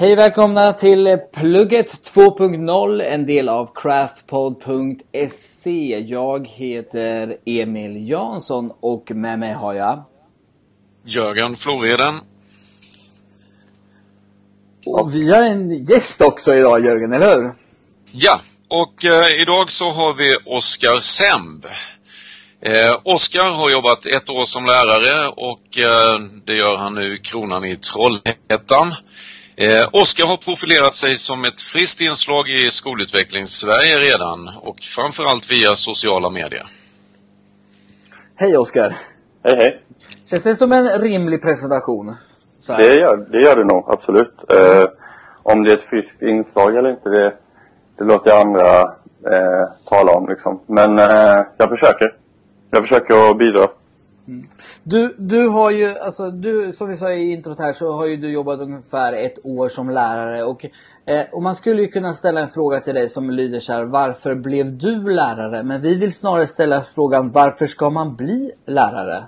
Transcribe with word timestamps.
Hej 0.00 0.16
välkomna 0.16 0.72
till 0.72 1.18
Plugget 1.32 2.12
2.0, 2.14 3.02
en 3.02 3.26
del 3.26 3.48
av 3.48 3.70
craftpod.se. 3.74 4.38
Jag 6.08 6.48
heter 6.48 7.36
Emil 7.46 8.08
Jansson 8.08 8.70
och 8.80 9.10
med 9.10 9.38
mig 9.38 9.52
har 9.52 9.74
jag 9.74 10.02
Jörgen 11.04 11.54
Floreden. 11.54 12.20
Och 14.86 15.14
vi 15.14 15.32
har 15.32 15.42
en 15.42 15.84
gäst 15.84 16.20
också 16.20 16.54
idag 16.54 16.84
Jörgen, 16.84 17.12
eller 17.12 17.36
hur? 17.36 17.52
Ja, 18.12 18.40
och 18.68 19.04
eh, 19.04 19.40
idag 19.42 19.72
så 19.72 19.90
har 19.90 20.14
vi 20.14 20.36
Oskar 20.46 21.00
Semb. 21.00 21.66
Eh, 22.62 22.98
Oskar 23.02 23.50
har 23.50 23.70
jobbat 23.70 24.06
ett 24.06 24.30
år 24.30 24.44
som 24.44 24.66
lärare 24.66 25.28
och 25.28 25.78
eh, 25.78 26.18
det 26.46 26.56
gör 26.56 26.76
han 26.76 26.94
nu 26.94 27.04
i 27.04 27.18
Kronan 27.18 27.64
i 27.64 27.76
Trollhättan. 27.76 28.94
Eh, 29.62 29.88
Oskar 29.92 30.26
har 30.26 30.36
profilerat 30.36 30.94
sig 30.94 31.14
som 31.14 31.44
ett 31.44 31.60
friskt 31.60 32.00
inslag 32.00 32.48
i 32.48 32.70
skolutveckling-Sverige 32.70 33.98
redan 33.98 34.50
och 34.62 34.78
framförallt 34.96 35.50
via 35.50 35.74
sociala 35.74 36.30
medier. 36.30 36.66
Hej 38.34 38.56
Oskar! 38.56 38.98
Hej 39.44 39.56
hej! 39.58 39.82
Känns 40.30 40.42
det 40.42 40.54
som 40.54 40.72
en 40.72 40.98
rimlig 40.98 41.42
presentation? 41.42 42.16
Det 42.66 42.94
gör, 42.94 43.16
det 43.16 43.42
gör 43.42 43.56
det 43.56 43.64
nog, 43.64 43.84
absolut. 43.88 44.34
Eh, 44.48 44.84
om 45.42 45.64
det 45.64 45.72
är 45.72 45.76
ett 45.76 45.84
friskt 45.90 46.22
inslag 46.22 46.76
eller 46.76 46.90
inte, 46.90 47.08
det, 47.08 47.34
det 47.98 48.04
låter 48.04 48.30
jag 48.30 48.40
andra 48.40 48.80
eh, 49.32 49.64
tala 49.88 50.12
om 50.12 50.28
liksom. 50.28 50.60
Men 50.66 50.98
eh, 50.98 51.44
jag 51.56 51.68
försöker. 51.68 52.14
Jag 52.70 52.82
försöker 52.82 53.30
att 53.30 53.38
bidra. 53.38 53.68
Mm. 54.30 54.42
Du, 54.82 55.14
du 55.18 55.48
har 55.48 55.70
ju, 55.70 55.98
alltså 55.98 56.30
du, 56.30 56.72
som 56.72 56.88
vi 56.88 56.96
sa 56.96 57.10
i 57.10 57.32
introt 57.32 57.58
här, 57.58 57.72
så 57.72 57.92
har 57.92 58.06
ju 58.06 58.16
du 58.16 58.32
jobbat 58.32 58.60
ungefär 58.60 59.12
ett 59.12 59.38
år 59.44 59.68
som 59.68 59.90
lärare. 59.90 60.44
Och, 60.44 60.64
eh, 61.06 61.24
och 61.32 61.42
man 61.42 61.54
skulle 61.54 61.82
ju 61.82 61.88
kunna 61.88 62.12
ställa 62.12 62.40
en 62.40 62.48
fråga 62.48 62.80
till 62.80 62.94
dig 62.94 63.08
som 63.08 63.30
lyder 63.30 63.60
så 63.60 63.72
här, 63.72 63.84
varför 63.84 64.34
blev 64.34 64.78
du 64.78 65.10
lärare? 65.10 65.62
Men 65.62 65.82
vi 65.82 65.98
vill 65.98 66.14
snarare 66.14 66.46
ställa 66.46 66.82
frågan, 66.82 67.30
varför 67.30 67.66
ska 67.66 67.90
man 67.90 68.16
bli 68.16 68.52
lärare? 68.66 69.24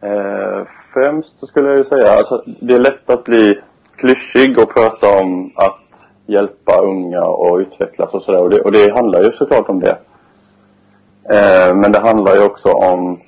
Eh, 0.00 0.66
främst 0.92 1.38
så 1.38 1.46
skulle 1.46 1.68
jag 1.68 1.78
ju 1.78 1.84
säga, 1.84 2.10
alltså 2.10 2.42
det 2.60 2.74
är 2.74 2.78
lätt 2.78 3.10
att 3.10 3.24
bli 3.24 3.60
klyschig 3.96 4.58
och 4.58 4.74
prata 4.74 5.20
om 5.20 5.52
att 5.56 5.80
hjälpa 6.26 6.82
unga 6.82 7.24
och 7.24 7.58
utvecklas 7.58 8.14
och 8.14 8.22
sådär. 8.22 8.42
Och 8.42 8.50
det, 8.50 8.60
och 8.60 8.72
det 8.72 8.94
handlar 8.94 9.22
ju 9.22 9.32
såklart 9.32 9.68
om 9.68 9.80
det. 9.80 9.98
Eh, 11.30 11.74
men 11.74 11.92
det 11.92 12.00
handlar 12.00 12.34
ju 12.34 12.44
också 12.44 12.72
om 12.72 13.20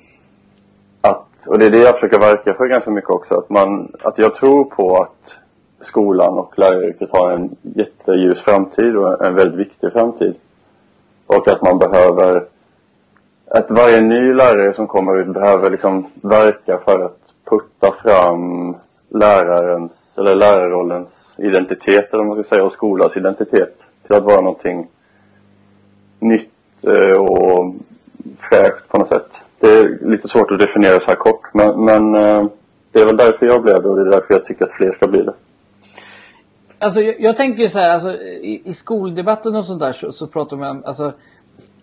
och 1.47 1.59
det 1.59 1.65
är 1.65 1.71
det 1.71 1.77
jag 1.77 1.93
försöker 1.93 2.19
verka 2.19 2.53
för 2.53 2.67
ganska 2.67 2.91
mycket 2.91 3.09
också, 3.09 3.35
att, 3.35 3.49
man, 3.49 3.91
att 4.01 4.17
jag 4.17 4.35
tror 4.35 4.63
på 4.63 4.97
att 4.97 5.37
skolan 5.81 6.37
och 6.37 6.59
läraryrket 6.59 7.09
har 7.11 7.31
en 7.31 7.55
jätteljus 7.61 8.41
framtid 8.41 8.95
och 8.95 9.25
en 9.25 9.35
väldigt 9.35 9.59
viktig 9.59 9.91
framtid. 9.91 10.35
Och 11.27 11.47
att 11.47 11.61
man 11.61 11.79
behöver, 11.79 12.45
att 13.51 13.65
varje 13.69 14.01
ny 14.01 14.33
lärare 14.33 14.73
som 14.73 14.87
kommer 14.87 15.17
ut 15.21 15.33
behöver 15.33 15.71
liksom 15.71 16.07
verka 16.21 16.77
för 16.85 17.05
att 17.05 17.19
putta 17.45 17.95
fram 18.03 18.75
lärarens, 19.09 19.91
eller 20.17 20.35
lärarrollens 20.35 21.09
identitet, 21.37 22.13
eller 22.13 22.23
vad 22.23 22.27
man 22.27 22.43
ska 22.43 22.49
säga, 22.49 22.63
och 22.63 22.71
skolans 22.71 23.17
identitet 23.17 23.77
till 24.05 24.15
att 24.15 24.23
vara 24.23 24.41
någonting 24.41 24.87
nytt 26.19 26.51
eh, 26.81 27.17
och 27.17 27.73
fräscht 28.39 28.87
på 28.87 28.97
något 28.97 29.09
sätt. 29.09 29.36
Det 29.59 29.67
är 29.67 30.09
lite 30.09 30.27
svårt 30.27 30.51
att 30.51 30.59
definiera 30.59 30.99
så 30.99 31.05
här 31.05 31.15
kort, 31.15 31.53
men, 31.53 31.85
men 31.85 32.15
eh, 32.15 32.45
det 32.91 32.99
är 32.99 33.05
väl 33.05 33.17
därför 33.17 33.45
jag 33.45 33.63
blev 33.63 33.81
det 33.81 33.89
och 33.89 33.95
det 33.95 34.01
är 34.01 34.11
därför 34.11 34.33
jag 34.33 34.45
tycker 34.45 34.65
att 34.65 34.71
fler 34.71 34.93
ska 34.93 35.07
bli 35.07 35.21
det. 35.21 35.33
Alltså 36.79 37.01
jag, 37.01 37.15
jag 37.19 37.37
tänker 37.37 37.67
så 37.67 37.79
här, 37.79 37.91
alltså, 37.91 38.13
i, 38.21 38.61
i 38.65 38.73
skoldebatten 38.73 39.55
och 39.55 39.65
sånt 39.65 39.79
där 39.79 39.91
så, 39.91 40.11
så 40.11 40.27
pratar 40.27 40.57
man, 40.57 40.85
alltså 40.85 41.11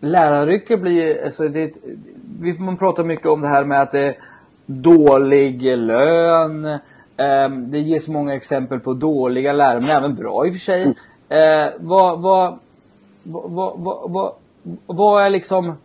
läraryrket 0.00 0.80
blir 0.80 1.24
alltså 1.24 1.48
det, 1.48 1.72
man 2.58 2.76
pratar 2.76 3.04
mycket 3.04 3.26
om 3.26 3.40
det 3.40 3.48
här 3.48 3.64
med 3.64 3.82
att 3.82 3.90
det 3.90 4.00
är 4.00 4.16
dålig 4.66 5.76
lön. 5.76 6.64
Eh, 7.16 7.48
det 7.48 7.78
ges 7.78 8.08
många 8.08 8.34
exempel 8.34 8.80
på 8.80 8.94
dåliga 8.94 9.52
lärare, 9.52 9.80
men 9.80 9.96
även 9.96 10.14
bra 10.14 10.46
i 10.46 10.50
och 10.50 10.54
för 10.54 10.60
sig. 10.60 10.94
Eh, 11.28 11.72
vad, 11.78 12.22
vad, 12.22 12.58
vad, 13.22 13.50
vad, 13.50 14.10
vad, 14.10 14.32
vad 14.86 15.24
är 15.24 15.30
liksom 15.30 15.76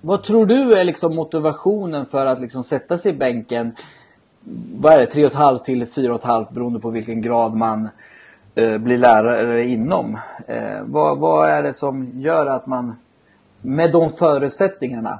vad 0.00 0.22
tror 0.22 0.46
du 0.46 0.72
är 0.72 0.84
liksom 0.84 1.14
motivationen 1.14 2.06
för 2.06 2.26
att 2.26 2.40
liksom 2.40 2.64
sätta 2.64 2.98
sig 2.98 3.10
i 3.10 3.14
bänken? 3.14 3.76
Vad 4.76 4.92
är 4.92 4.98
det? 4.98 5.14
3,5 5.14 5.58
till 5.58 5.84
4,5 5.84 6.54
beroende 6.54 6.80
på 6.80 6.90
vilken 6.90 7.22
grad 7.22 7.54
man 7.54 7.88
eh, 8.54 8.78
blir 8.78 8.98
lärare 8.98 9.64
inom. 9.64 10.18
Eh, 10.46 10.82
vad, 10.84 11.18
vad 11.18 11.50
är 11.50 11.62
det 11.62 11.72
som 11.72 12.10
gör 12.14 12.46
att 12.46 12.66
man 12.66 12.96
med 13.60 13.92
de 13.92 14.10
förutsättningarna? 14.10 15.18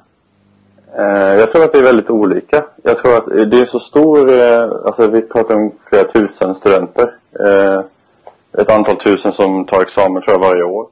Eh, 0.98 1.34
jag 1.34 1.50
tror 1.50 1.64
att 1.64 1.72
det 1.72 1.78
är 1.78 1.82
väldigt 1.82 2.10
olika. 2.10 2.64
Jag 2.82 2.98
tror 2.98 3.16
att 3.16 3.50
det 3.50 3.60
är 3.60 3.66
så 3.66 3.78
stor, 3.78 4.32
eh, 4.32 4.62
alltså 4.86 5.10
vi 5.10 5.22
pratar 5.22 5.54
om 5.54 5.72
flera 5.88 6.04
tusen 6.04 6.54
studenter. 6.54 7.14
Eh, 7.40 7.80
ett 8.52 8.70
antal 8.70 8.96
tusen 8.96 9.32
som 9.32 9.64
tar 9.64 9.82
examen 9.82 10.22
tror 10.22 10.32
jag 10.32 10.48
varje 10.48 10.62
år. 10.62 10.86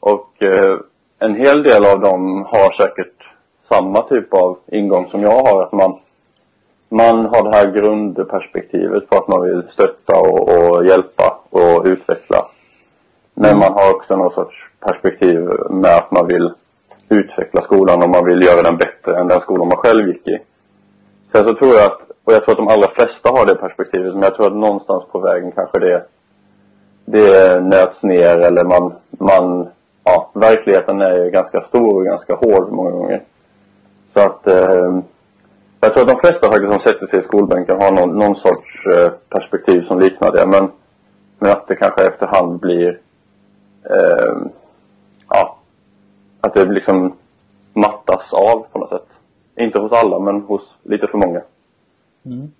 Och 0.00 0.42
eh, 0.42 0.78
en 1.18 1.34
hel 1.34 1.62
del 1.62 1.84
av 1.84 2.00
dem 2.00 2.44
har 2.44 2.72
säkert 2.72 3.12
samma 3.68 4.02
typ 4.02 4.34
av 4.34 4.58
ingång 4.66 5.06
som 5.06 5.22
jag 5.22 5.30
har. 5.30 5.62
Att 5.62 5.72
man, 5.72 5.98
man 6.88 7.26
har 7.26 7.42
det 7.42 7.56
här 7.56 7.70
grundperspektivet 7.70 9.08
på 9.08 9.16
att 9.16 9.28
man 9.28 9.42
vill 9.42 9.62
stötta 9.68 10.20
och, 10.20 10.48
och 10.48 10.86
hjälpa 10.86 11.40
och 11.50 11.84
utveckla. 11.84 12.46
Men 13.34 13.50
mm. 13.50 13.58
man 13.58 13.72
har 13.72 13.94
också 13.94 14.16
någon 14.16 14.32
sorts 14.32 14.56
perspektiv 14.80 15.48
med 15.70 15.96
att 15.96 16.10
man 16.10 16.26
vill 16.26 16.52
utveckla 17.08 17.62
skolan 17.62 18.02
och 18.02 18.10
man 18.10 18.24
vill 18.24 18.42
göra 18.42 18.62
den 18.62 18.76
bättre 18.76 19.20
än 19.20 19.28
den 19.28 19.40
skolan 19.40 19.68
man 19.68 19.76
själv 19.76 20.08
gick 20.08 20.28
i. 20.28 20.38
Sen 21.32 21.44
så 21.44 21.54
tror 21.54 21.74
jag 21.74 21.84
att, 21.84 22.00
och 22.24 22.32
jag 22.32 22.44
tror 22.44 22.52
att 22.52 22.66
de 22.66 22.68
allra 22.68 22.88
flesta 22.88 23.28
har 23.28 23.46
det 23.46 23.54
perspektivet, 23.54 24.12
men 24.14 24.22
jag 24.22 24.34
tror 24.34 24.46
att 24.46 24.56
någonstans 24.56 25.04
på 25.12 25.18
vägen 25.18 25.52
kanske 25.52 25.78
det, 25.78 26.06
det 27.04 27.60
nöts 27.60 28.02
ner 28.02 28.38
eller 28.38 28.64
man, 28.64 28.92
man 29.10 29.68
ja, 30.06 30.30
verkligheten 30.34 31.00
är 31.00 31.24
ju 31.24 31.30
ganska 31.30 31.62
stor 31.62 31.96
och 31.96 32.04
ganska 32.04 32.34
hård 32.34 32.72
många 32.72 32.90
gånger. 32.90 33.22
Så 34.12 34.20
att 34.20 34.46
eh, 34.46 35.00
jag 35.80 35.92
tror 35.92 36.02
att 36.02 36.08
de 36.08 36.18
flesta 36.18 36.46
faktiskt 36.46 36.72
som 36.72 36.80
sätter 36.80 37.06
sig 37.06 37.18
i 37.18 37.22
skolbänken 37.22 37.80
har 37.80 37.92
någon, 37.92 38.18
någon 38.18 38.36
sorts 38.36 38.86
eh, 38.86 39.12
perspektiv 39.28 39.82
som 39.82 40.00
liknar 40.00 40.32
det. 40.32 40.46
Men, 40.46 40.70
men 41.38 41.50
att 41.50 41.68
det 41.68 41.76
kanske 41.76 42.06
efterhand 42.06 42.60
blir 42.60 43.00
eh, 43.90 44.36
ja, 45.28 45.58
att 46.40 46.54
det 46.54 46.64
liksom 46.64 47.16
mattas 47.72 48.32
av 48.32 48.66
på 48.72 48.78
något 48.78 48.88
sätt. 48.88 49.08
Inte 49.56 49.80
hos 49.80 49.92
alla 49.92 50.18
men 50.18 50.40
hos 50.40 50.62
lite 50.82 51.06
för 51.06 51.18
många. 51.18 51.42
Mm. 52.24 52.52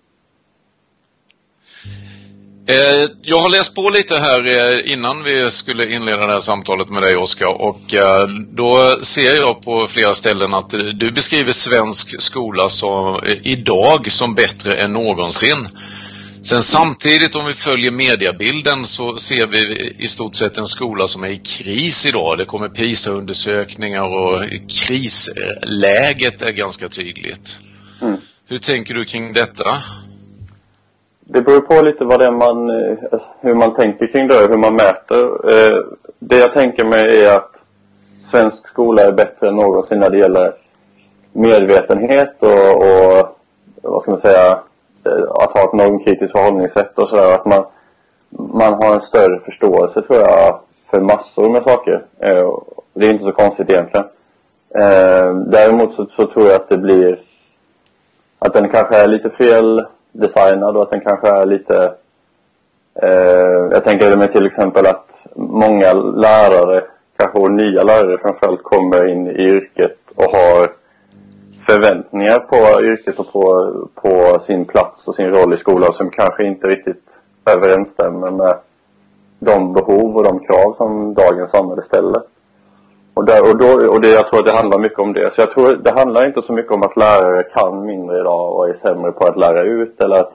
Eh, 2.69 3.11
jag 3.23 3.41
har 3.41 3.49
läst 3.49 3.75
på 3.75 3.91
lite 3.91 4.17
här 4.17 4.47
eh, 4.47 4.93
innan 4.93 5.25
vi 5.25 5.51
skulle 5.51 5.93
inleda 5.93 6.27
det 6.27 6.33
här 6.33 6.41
samtalet 6.41 6.89
med 6.89 7.03
dig 7.03 7.17
Oskar 7.17 7.61
och 7.61 7.95
eh, 7.95 8.29
då 8.29 8.99
ser 9.01 9.37
jag 9.37 9.63
på 9.63 9.87
flera 9.87 10.15
ställen 10.15 10.55
att 10.55 10.71
du 10.71 11.13
beskriver 11.13 11.53
svensk 11.53 12.23
skola 12.23 12.69
som, 12.69 13.21
idag 13.43 14.13
som 14.13 14.35
bättre 14.35 14.75
än 14.75 14.93
någonsin. 14.93 15.69
Sen 16.43 16.63
samtidigt 16.63 17.35
om 17.35 17.47
vi 17.47 17.55
följer 17.55 17.91
mediebilden 17.91 18.85
så 18.85 19.19
ser 19.19 19.47
vi 19.47 19.95
i 19.99 20.09
stort 20.09 20.35
sett 20.35 20.59
en 20.59 20.67
skola 20.67 21.09
som 21.09 21.25
är 21.25 21.29
i 21.29 21.37
kris 21.37 22.07
idag. 22.07 22.39
Det 22.39 22.45
kommer 22.45 22.69
PISA-undersökningar 22.69 24.03
och 24.03 24.43
krisläget 24.69 26.43
är 26.43 26.53
ganska 26.53 26.89
tydligt. 26.89 27.59
Mm. 28.03 28.17
Hur 28.49 28.59
tänker 28.59 28.95
du 28.95 29.05
kring 29.05 29.33
detta? 29.33 29.83
Det 31.29 31.43
beror 31.43 31.61
på 31.61 31.83
lite 31.83 32.05
vad 32.05 32.19
det 32.19 32.25
är 32.25 32.33
man, 32.33 32.71
eh, 32.71 33.21
hur 33.41 33.55
man 33.55 33.75
tänker 33.75 34.07
kring 34.07 34.27
det, 34.27 34.35
hur 34.35 34.57
man 34.57 34.75
mäter. 34.75 35.51
Eh, 35.51 35.85
det 36.19 36.39
jag 36.39 36.53
tänker 36.53 36.85
mig 36.85 37.25
är 37.25 37.37
att 37.37 37.51
svensk 38.31 38.69
skola 38.69 39.03
är 39.03 39.13
bättre 39.13 39.49
än 39.49 39.57
någonsin 39.57 39.99
när 39.99 40.11
det 40.11 40.19
gäller 40.19 40.55
medvetenhet 41.33 42.43
och, 42.43 42.77
och 42.77 43.39
vad 43.83 44.03
ska 44.03 44.11
man 44.11 44.21
säga, 44.21 44.51
eh, 45.07 45.23
att 45.31 45.53
ha 45.53 45.65
ett 45.65 45.73
normkritiskt 45.73 46.33
förhållningssätt 46.33 46.99
och 46.99 47.09
sådär. 47.09 47.35
Att 47.35 47.47
man, 47.47 47.65
man 48.31 48.75
har 48.75 48.95
en 48.95 49.03
större 49.03 49.41
förståelse 49.41 50.03
tror 50.03 50.19
jag 50.19 50.61
för 50.91 51.01
massor 51.01 51.51
med 51.51 51.63
saker. 51.63 52.05
Det 52.95 53.07
är 53.07 53.11
inte 53.11 53.25
så 53.25 53.33
konstigt 53.33 53.71
egentligen. 53.71 54.07
Däremot 55.47 55.95
så, 55.95 56.07
så 56.17 56.27
tror 56.27 56.47
jag 56.47 56.55
att 56.55 56.69
det 56.69 56.79
blir 56.79 57.21
att 58.39 58.53
den 58.53 58.69
kanske 58.69 58.97
är 58.97 59.09
lite 59.09 59.31
fel 59.31 59.87
designad 60.21 60.77
och 60.77 60.83
att 60.83 60.91
den 60.91 61.01
kanske 61.01 61.29
är 61.29 61.47
lite... 61.47 61.95
Eh, 63.03 63.69
jag 63.73 63.85
tänker 63.85 64.17
mig 64.17 64.33
till 64.33 64.47
exempel 64.47 64.87
att 64.87 65.27
många 65.35 65.93
lärare, 65.93 66.85
kanske 67.17 67.49
nya 67.49 67.83
lärare 67.83 68.19
framförallt, 68.19 68.63
kommer 68.63 69.09
in 69.09 69.27
i 69.27 69.43
yrket 69.43 69.99
och 70.17 70.25
har 70.25 70.69
förväntningar 71.67 72.39
på 72.39 72.85
yrket 72.85 73.19
och 73.19 73.33
på, 73.33 73.73
på 73.95 74.41
sin 74.41 74.65
plats 74.65 75.09
och 75.09 75.15
sin 75.15 75.31
roll 75.31 75.55
i 75.55 75.57
skolan 75.57 75.93
som 75.93 76.11
kanske 76.11 76.45
inte 76.45 76.67
riktigt 76.67 77.05
överensstämmer 77.51 78.31
med 78.31 78.55
de 79.39 79.73
behov 79.73 80.17
och 80.17 80.25
de 80.25 80.39
krav 80.39 80.75
som 80.77 81.15
dagens 81.15 81.51
samhälle 81.51 81.83
ställer. 81.83 82.23
Och, 83.17 83.27
där, 83.27 83.51
och, 83.51 83.57
då, 83.59 83.89
och 83.89 84.01
det, 84.01 84.09
jag 84.09 84.29
tror 84.29 84.41
att 84.41 84.47
det 84.47 84.53
handlar 84.53 84.79
mycket 84.79 84.99
om 84.99 85.13
det. 85.13 85.35
Så 85.35 85.41
jag 85.41 85.51
tror 85.51 85.77
det 85.77 85.91
handlar 85.91 86.27
inte 86.27 86.43
så 86.43 86.53
mycket 86.53 86.73
om 86.73 86.83
att 86.83 86.97
lärare 86.97 87.43
kan 87.43 87.87
mindre 87.87 88.21
idag 88.21 88.57
och 88.57 88.69
är 88.69 88.75
sämre 88.75 89.13
på 89.13 89.25
att 89.25 89.39
lära 89.39 89.63
ut 89.63 90.01
eller 90.01 90.21
att 90.21 90.33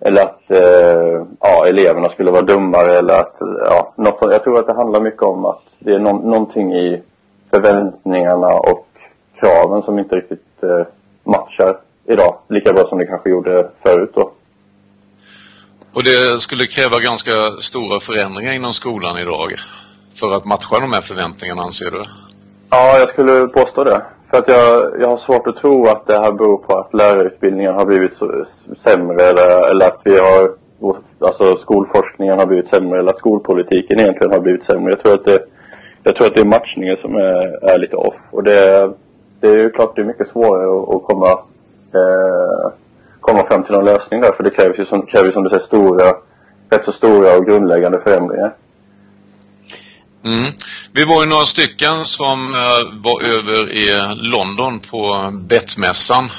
eller 0.00 0.22
att 0.22 0.50
eh, 0.50 1.26
ja, 1.40 1.66
eleverna 1.66 2.08
skulle 2.08 2.30
vara 2.30 2.42
dummare 2.42 2.98
eller 2.98 3.14
att, 3.14 3.36
ja, 3.40 3.94
något, 3.96 4.18
jag 4.20 4.44
tror 4.44 4.58
att 4.58 4.66
det 4.66 4.74
handlar 4.74 5.00
mycket 5.00 5.22
om 5.22 5.44
att 5.44 5.62
det 5.78 5.90
är 5.90 5.98
no 5.98 6.12
någonting 6.12 6.74
i 6.74 7.02
förväntningarna 7.50 8.46
och 8.46 8.88
kraven 9.40 9.82
som 9.82 9.98
inte 9.98 10.16
riktigt 10.16 10.62
eh, 10.62 10.86
matchar 11.24 11.76
idag. 12.04 12.38
Lika 12.48 12.72
bra 12.72 12.88
som 12.88 12.98
det 12.98 13.06
kanske 13.06 13.30
gjorde 13.30 13.70
förut 13.82 14.12
då. 14.14 14.30
Och 15.92 16.04
det 16.04 16.40
skulle 16.40 16.66
kräva 16.66 16.98
ganska 16.98 17.30
stora 17.60 18.00
förändringar 18.00 18.52
inom 18.52 18.72
skolan 18.72 19.18
idag 19.18 19.52
för 20.22 20.32
att 20.32 20.44
matcha 20.44 20.80
de 20.80 20.92
här 20.92 21.00
förväntningarna, 21.10 21.62
anser 21.62 21.90
du? 21.90 22.02
Ja, 22.70 22.98
jag 22.98 23.08
skulle 23.08 23.48
påstå 23.48 23.84
det. 23.84 24.02
För 24.30 24.38
att 24.38 24.48
jag, 24.48 24.92
jag 25.00 25.08
har 25.08 25.16
svårt 25.16 25.46
att 25.46 25.56
tro 25.56 25.86
att 25.86 26.06
det 26.06 26.18
här 26.24 26.32
beror 26.32 26.58
på 26.58 26.72
att 26.78 26.94
lärarutbildningen 26.94 27.74
har 27.74 27.86
blivit 27.86 28.14
så, 28.16 28.44
sämre 28.84 29.22
eller, 29.30 29.70
eller 29.70 29.86
att 29.86 30.00
vi 30.04 30.18
har 30.18 30.50
alltså 31.18 31.56
skolforskningen 31.56 32.38
har 32.38 32.46
blivit 32.46 32.68
sämre 32.68 32.98
eller 32.98 33.10
att 33.10 33.18
skolpolitiken 33.18 34.00
egentligen 34.00 34.32
har 34.32 34.40
blivit 34.40 34.64
sämre. 34.64 34.92
Jag 34.92 35.02
tror 35.02 35.14
att 35.14 35.24
det, 35.24 35.44
jag 36.02 36.16
tror 36.16 36.26
att 36.26 36.34
det 36.34 36.40
är 36.40 36.54
matchningen 36.56 36.96
som 36.96 37.14
är, 37.14 37.70
är 37.72 37.78
lite 37.78 37.96
off. 37.96 38.14
Och 38.30 38.42
det, 38.42 38.90
det 39.40 39.48
är 39.48 39.58
ju 39.58 39.70
klart 39.70 39.96
det 39.96 40.02
är 40.02 40.06
mycket 40.06 40.28
svårare 40.28 40.82
att, 40.82 40.94
att 40.94 41.04
komma, 41.04 41.30
eh, 41.98 42.72
komma 43.20 43.42
fram 43.42 43.62
till 43.62 43.74
någon 43.74 43.84
lösning 43.84 44.20
där. 44.20 44.32
För 44.32 44.42
det 44.44 44.50
krävs 44.50 44.78
ju 44.78 44.84
som, 44.84 45.06
krävs, 45.06 45.34
som 45.34 45.44
du 45.44 45.50
säger 45.50 45.62
stora, 45.62 46.04
rätt 46.70 46.84
så 46.84 46.92
stora 46.92 47.36
och 47.36 47.46
grundläggande 47.46 48.00
förändringar. 48.00 48.54
Mm. 50.24 50.52
Vi 50.92 51.04
var 51.04 51.22
ju 51.22 51.28
några 51.28 51.44
stycken 51.44 52.04
som 52.04 52.54
eh, 52.54 53.00
var 53.02 53.22
över 53.22 53.72
i 53.72 54.14
London 54.16 54.80
på 54.80 55.30
Bettmässan 55.32 56.30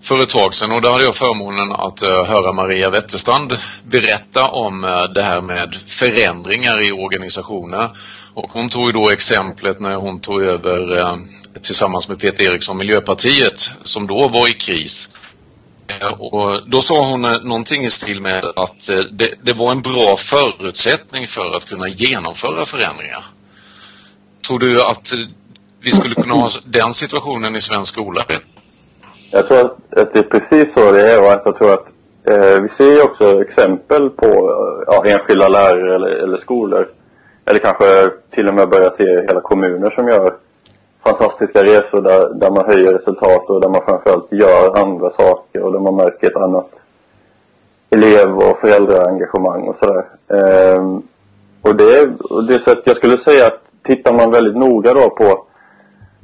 för 0.00 0.22
ett 0.22 0.28
tag 0.28 0.54
sedan 0.54 0.72
och 0.72 0.82
där 0.82 0.90
hade 0.90 1.04
jag 1.04 1.14
förmånen 1.14 1.72
att 1.72 2.02
eh, 2.02 2.24
höra 2.24 2.52
Maria 2.52 2.90
Wetterstrand 2.90 3.58
berätta 3.84 4.48
om 4.48 4.84
eh, 4.84 5.02
det 5.02 5.22
här 5.22 5.40
med 5.40 5.76
förändringar 5.86 6.82
i 6.88 6.92
organisationer. 6.92 7.90
Och 8.34 8.50
hon 8.52 8.68
tog 8.68 8.86
ju 8.86 8.92
då 8.92 9.10
exemplet 9.10 9.80
när 9.80 9.94
hon 9.94 10.20
tog 10.20 10.42
över 10.42 11.18
tillsammans 11.62 12.08
med 12.08 12.18
Peter 12.18 12.44
Eriksson 12.44 12.78
Miljöpartiet 12.78 13.70
som 13.82 14.06
då 14.06 14.28
var 14.28 14.48
i 14.48 14.52
kris. 14.52 15.08
Och 16.18 16.70
då 16.70 16.80
sa 16.80 17.10
hon 17.10 17.24
eh, 17.24 17.42
någonting 17.42 17.84
i 17.84 17.90
stil 17.90 18.20
med 18.20 18.44
att 18.44 18.88
eh, 18.90 18.98
det, 19.12 19.34
det 19.42 19.52
var 19.52 19.72
en 19.72 19.82
bra 19.82 20.16
förutsättning 20.16 21.26
för 21.26 21.56
att 21.56 21.68
kunna 21.68 21.88
genomföra 21.88 22.64
förändringar. 22.64 23.24
Tror 24.46 24.58
du 24.58 24.82
att 24.82 25.12
eh, 25.12 25.18
vi 25.80 25.90
skulle 25.90 26.14
kunna 26.14 26.34
ha 26.34 26.48
den 26.66 26.92
situationen 26.92 27.56
i 27.56 27.60
svensk 27.60 27.92
skola? 27.92 28.24
Jag 29.30 29.48
tror 29.48 29.58
att, 29.60 29.98
att 29.98 30.12
det 30.12 30.18
är 30.18 30.22
precis 30.22 30.74
så 30.74 30.92
det 30.92 31.12
är 31.12 31.22
och 31.22 31.32
att 31.32 31.42
jag 31.44 31.58
tror 31.58 31.72
att 31.72 31.86
eh, 32.30 32.62
vi 32.62 32.68
ser 32.76 32.92
ju 32.92 33.02
också 33.02 33.42
exempel 33.42 34.10
på 34.10 34.26
ja, 34.86 35.04
enskilda 35.06 35.48
lärare 35.48 35.94
eller, 35.94 36.10
eller 36.10 36.38
skolor 36.38 36.88
eller 37.46 37.58
kanske 37.58 38.10
till 38.34 38.48
och 38.48 38.54
med 38.54 38.68
börja 38.68 38.90
se 38.90 39.04
hela 39.04 39.40
kommuner 39.40 39.90
som 39.90 40.08
gör 40.08 40.34
fantastiska 41.08 41.62
resor 41.62 42.00
där, 42.02 42.34
där 42.34 42.50
man 42.50 42.66
höjer 42.66 42.92
resultat 42.92 43.50
och 43.50 43.60
där 43.60 43.68
man 43.68 43.84
framförallt 43.84 44.32
gör 44.32 44.78
andra 44.78 45.10
saker 45.10 45.62
och 45.62 45.72
där 45.72 45.80
man 45.80 45.96
märker 45.96 46.26
ett 46.26 46.36
annat 46.36 46.70
elev 47.90 48.36
och 48.36 48.58
föräldraengagemang 48.60 49.68
och 49.68 49.76
sådär. 49.76 50.04
Ehm, 50.28 51.02
och 51.62 51.76
det, 51.76 52.10
och 52.30 52.44
det 52.44 52.62
så 52.64 52.70
att 52.70 52.82
jag 52.84 52.96
skulle 52.96 53.18
säga 53.18 53.46
att 53.46 53.60
tittar 53.82 54.12
man 54.12 54.30
väldigt 54.30 54.56
noga 54.56 54.94
då 54.94 55.10
på 55.10 55.44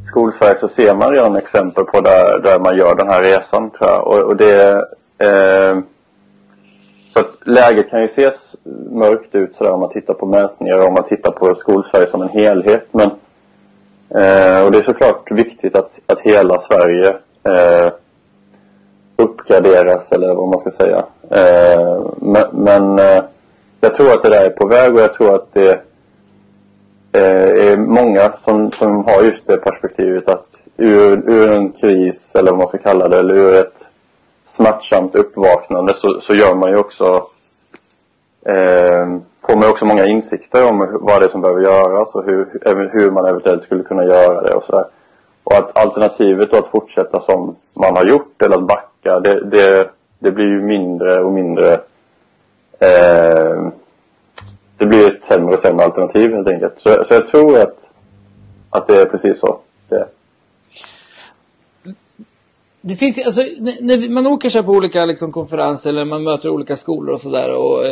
Skolsverige 0.08 0.58
så 0.60 0.69
ser 0.69 0.94
man 0.94 1.10
redan 1.10 1.36
exempel 1.36 1.84
på 1.84 2.00
där, 2.00 2.38
där 2.38 2.60
man 2.60 2.78
gör 2.78 2.94
den 2.94 3.08
här 3.08 3.22
resan 3.22 3.70
tror 3.70 3.90
jag. 3.90 4.06
Och, 4.06 4.22
och 4.22 4.36
det 4.36 4.72
eh, 5.19 5.78
så 7.14 7.20
att 7.20 7.46
läget 7.46 7.90
kan 7.90 8.00
ju 8.00 8.06
ses 8.06 8.34
mörkt 8.90 9.34
ut 9.34 9.56
sådär 9.56 9.70
om 9.70 9.81
man 9.81 9.90
tittar 9.90 10.14
på 10.14 10.26
mätningar 10.26 10.78
och 10.78 10.86
om 10.86 10.94
man 10.94 11.08
tittar 11.08 11.31
på 11.31 11.54
Skolsverige 11.54 12.10
som 12.10 12.22
en 12.22 12.28
helhet. 12.28 12.86
Men, 12.90 13.10
eh, 14.14 14.64
och 14.64 14.72
det 14.72 14.78
är 14.78 14.82
såklart 14.82 15.31
viktigt 15.31 15.76
att, 15.76 16.00
att 16.06 16.20
hela 16.20 16.61
Sverige 16.61 17.16
eh, 17.43 17.93
uppgraderas 19.16 20.12
eller 20.12 20.34
vad 20.34 20.49
man 20.49 20.58
ska 20.58 20.70
säga. 20.70 21.05
Eh, 21.31 22.06
men, 22.16 22.44
men 22.52 22.99
eh, 22.99 23.25
jag 23.81 23.94
tror 23.94 24.12
att 24.12 24.22
det 24.22 24.28
där 24.28 24.46
är 24.46 24.50
på 24.50 24.66
väg 24.66 24.94
och 24.94 25.00
jag 25.00 25.14
tror 25.14 25.34
att 25.34 25.49
det 25.52 25.70
eh, 27.12 27.72
är 27.72 27.76
många 27.76 28.32
som, 28.44 28.72
som 28.72 29.05
har 29.05 29.22
just 29.22 29.46
det 29.46 29.56
perspektivet 29.56 30.28
att 30.28 30.46
ur, 30.76 31.31
ur 31.31 31.50
en 31.50 31.72
kris, 31.72 32.34
eller 32.34 32.50
vad 32.50 32.58
man 32.58 32.69
ska 32.69 32.78
kalla 32.78 33.08
det, 33.08 33.19
eller 33.19 33.34
ur 33.34 33.55
ett 33.55 33.87
smärtsamt 34.46 35.14
uppvaknande 35.14 35.94
så, 35.94 36.20
så 36.20 36.34
gör 36.34 36.55
man 36.55 36.70
ju 36.70 36.76
också 36.76 37.26
eh, 38.44 39.06
får 39.46 39.56
man 39.56 39.70
också 39.70 39.85
många 39.85 40.06
insikter 40.06 40.70
om 40.70 40.99
vad 41.00 41.20
det 41.20 41.26
är 41.26 41.31
som 41.31 41.41
behöver 41.41 41.62
göras 41.62 42.08
och 42.14 42.25
hur, 42.25 42.61
hur 42.93 43.11
man 43.11 43.26
eventuellt 43.26 43.64
skulle 43.64 43.85
kunna 43.85 44.05
göra 44.05 44.43
det 44.43 44.55
och 44.55 44.64
sådär. 44.64 44.85
Och 45.44 45.56
att 45.56 45.79
alternativet 45.79 46.50
då 46.50 46.58
att 46.58 46.70
fortsätta 46.70 47.20
som 47.20 47.56
man 47.73 47.96
har 47.96 48.05
gjort 48.05 48.43
eller 48.43 48.56
att 48.56 48.67
backa, 48.69 49.20
det, 49.20 49.44
det, 49.44 49.91
det 50.19 50.31
blir 50.31 50.46
ju 50.46 50.62
mindre 50.62 51.20
och 51.20 51.32
mindre 51.32 51.73
eh, 52.79 53.69
det 54.76 54.87
blir 54.87 55.14
ett 55.14 55.25
sämre 55.25 55.55
och 55.55 55.61
sämre 55.61 55.85
alternativ 55.85 56.35
helt 56.35 56.49
enkelt. 56.49 56.75
Så, 56.76 57.05
så 57.05 57.14
jag 57.14 57.29
tror 57.29 57.58
att, 57.62 57.79
att 58.70 58.87
det 58.87 59.00
är 59.00 59.06
precis 59.06 59.41
så 59.41 59.58
det 59.88 59.96
är. 59.96 60.06
Det 62.86 62.94
finns 62.94 63.19
alltså, 63.19 63.42
när 63.81 64.08
man 64.08 64.26
åker 64.26 64.50
så 64.50 64.62
på 64.62 64.72
olika 64.72 65.04
liksom, 65.04 65.32
konferenser 65.32 65.90
eller 65.90 66.04
man 66.04 66.22
möter 66.22 66.48
olika 66.48 66.76
skolor 66.76 67.14
och 67.14 67.20
sådär 67.20 67.52
och, 67.52 67.86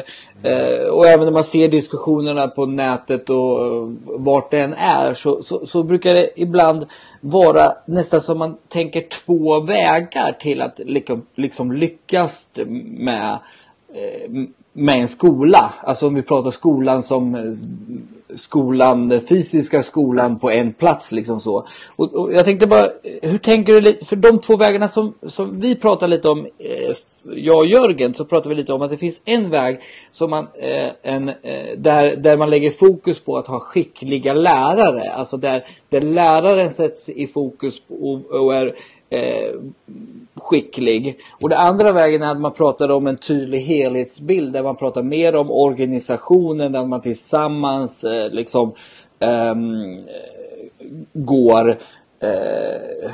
eh, 0.46 0.88
och 0.88 1.06
även 1.06 1.24
när 1.24 1.32
man 1.32 1.44
ser 1.44 1.68
diskussionerna 1.68 2.48
på 2.48 2.66
nätet 2.66 3.30
och 3.30 3.92
vart 4.04 4.50
det 4.50 4.60
än 4.60 4.74
är 4.74 5.14
så, 5.14 5.42
så, 5.42 5.66
så, 5.66 5.82
brukar 5.82 6.14
det 6.14 6.30
ibland 6.36 6.86
vara 7.20 7.72
nästan 7.86 8.20
som 8.20 8.38
man 8.38 8.56
tänker 8.68 9.00
två 9.00 9.60
vägar 9.60 10.32
till 10.40 10.62
att 10.62 10.80
liksom, 10.84 11.26
liksom 11.34 11.72
lyckas 11.72 12.46
med, 12.86 13.38
eh, 13.94 14.30
med 14.72 15.00
en 15.00 15.08
skola. 15.08 15.74
Alltså 15.82 16.06
om 16.06 16.14
vi 16.14 16.22
pratar 16.22 16.50
skolan 16.50 17.02
som 17.02 17.34
eh, 17.34 17.40
skolan, 18.34 19.08
skolan, 19.08 19.20
fysiska 19.20 19.82
skolan 19.82 20.38
på 20.38 20.50
en 20.50 20.72
plats 20.72 21.12
liksom 21.12 21.40
så. 21.40 21.66
Och, 21.96 22.14
och, 22.14 22.32
jag 22.32 22.44
tänkte 22.44 22.66
bara, 22.66 22.84
eh, 22.84 23.30
hur 23.30 23.38
tänker 23.38 23.80
du 23.80 24.04
för 24.04 24.16
de 24.16 24.38
två 24.38 24.56
vägarna 24.56 24.88
som, 24.88 25.14
som 25.26 25.60
vi 25.60 25.76
pratar 25.76 26.08
lite 26.08 26.28
om, 26.28 26.46
eh, 26.58 26.94
jag 27.34 27.58
och 27.58 27.66
Jörgen, 27.66 28.14
så 28.14 28.24
pratar 28.24 28.50
vi 28.50 28.56
lite 28.56 28.72
om 28.72 28.82
att 28.82 28.90
det 28.90 28.96
finns 28.96 29.20
en 29.24 29.50
väg 29.50 29.80
som 30.10 30.30
man, 30.30 30.48
eh, 30.54 30.90
en, 31.02 31.28
eh, 31.28 31.76
där, 31.76 32.16
där 32.16 32.36
man 32.36 32.50
lägger 32.50 32.70
fokus 32.70 33.20
på 33.20 33.36
att 33.36 33.46
ha 33.46 33.60
skickliga 33.60 34.34
lärare. 34.34 35.12
Alltså 35.12 35.36
där, 35.36 35.64
där 35.88 36.00
läraren 36.00 36.70
sätts 36.70 37.08
i 37.08 37.26
fokus 37.26 37.82
och, 37.88 38.26
och 38.26 38.54
är 38.54 38.74
eh, 39.12 39.54
skicklig. 40.34 41.18
Och 41.40 41.48
det 41.48 41.58
andra 41.58 41.92
vägen 41.92 42.22
är 42.22 42.30
att 42.30 42.40
man 42.40 42.52
pratar 42.52 42.88
om 42.88 43.06
en 43.06 43.16
tydlig 43.16 43.60
helhetsbild 43.60 44.52
där 44.52 44.62
man 44.62 44.76
pratar 44.76 45.02
mer 45.02 45.36
om 45.36 45.50
organisationen, 45.50 46.72
där 46.72 46.86
man 46.86 47.00
tillsammans 47.00 48.04
eh, 48.04 48.30
liksom 48.30 48.72
ehm, 49.18 49.92
eh, 49.92 49.98
går 51.12 51.68
eh, 52.20 53.10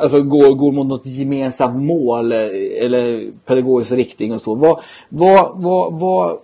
Alltså 0.00 0.22
går, 0.22 0.54
går 0.54 0.72
mot 0.72 0.86
något 0.86 1.06
gemensamt 1.06 1.82
mål 1.82 2.32
eh, 2.32 2.38
eller 2.84 3.30
pedagogisk 3.44 3.92
riktning 3.92 4.32
och 4.32 4.40
så. 4.40 4.54
Vad, 4.54 4.80
vad, 5.08 5.62
vad, 5.62 5.92
vad, 5.92 6.38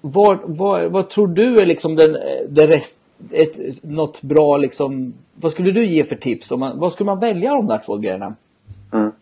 vad, 0.00 0.38
vad, 0.44 0.92
vad 0.92 1.08
tror 1.08 1.28
du 1.28 1.60
är 1.60 1.66
liksom 1.66 1.96
den, 1.96 2.16
eh, 2.16 2.48
den 2.48 2.66
rest, 2.66 3.00
ett, 3.32 3.84
något 3.84 4.22
bra 4.22 4.56
liksom, 4.56 5.14
vad 5.34 5.52
skulle 5.52 5.70
du 5.70 5.84
ge 5.84 6.04
för 6.04 6.16
tips? 6.16 6.50
Om 6.52 6.60
man, 6.60 6.78
vad 6.78 6.92
skulle 6.92 7.06
man 7.06 7.20
välja 7.20 7.54
de 7.54 7.66
där 7.66 7.78
två 7.78 7.96
grejerna? 7.96 8.34
Mm. 8.92 9.12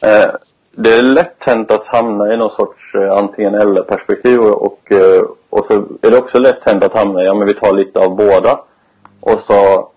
Eh, 0.00 0.30
det 0.72 0.88
är 0.88 1.02
lätt 1.02 1.36
hänt 1.38 1.70
att 1.70 1.86
hamna 1.86 2.32
i 2.32 2.36
någon 2.36 2.50
sorts 2.50 2.94
eh, 2.94 3.16
antingen 3.16 3.54
eller 3.54 3.82
perspektiv 3.82 4.40
och, 4.40 4.92
eh, 4.92 5.22
och 5.50 5.66
så 5.66 5.72
är 6.02 6.10
det 6.10 6.18
också 6.18 6.38
lätt 6.38 6.64
hänt 6.64 6.84
att 6.84 6.94
hamna 6.94 7.22
i, 7.22 7.24
ja 7.24 7.34
men 7.34 7.46
vi 7.46 7.54
tar 7.54 7.74
lite 7.74 7.98
av 7.98 8.16
båda 8.16 8.60
och 9.20 9.40
så 9.40 9.88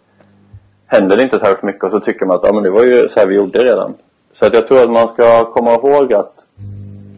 händer 0.85 1.17
det 1.17 1.23
inte 1.23 1.39
särskilt 1.39 1.63
mycket 1.63 1.83
och 1.83 1.91
så 1.91 1.99
tycker 1.99 2.25
man 2.25 2.35
att 2.35 2.43
ja 2.43 2.53
men 2.53 2.63
det 2.63 2.71
var 2.71 2.83
ju 2.83 3.09
så 3.09 3.19
här 3.19 3.27
vi 3.27 3.35
gjorde 3.35 3.63
redan. 3.63 3.93
Så 4.31 4.45
att 4.45 4.53
jag 4.53 4.67
tror 4.67 4.83
att 4.83 4.91
man 4.91 5.07
ska 5.07 5.53
komma 5.53 5.73
ihåg 5.73 6.13
att 6.13 6.33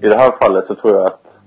i 0.01 0.07
det 0.07 0.17
här 0.17 0.31
fallet 0.41 0.67
så 0.67 0.75
tror 0.75 0.95
jag 0.95 1.05
att 1.05 1.37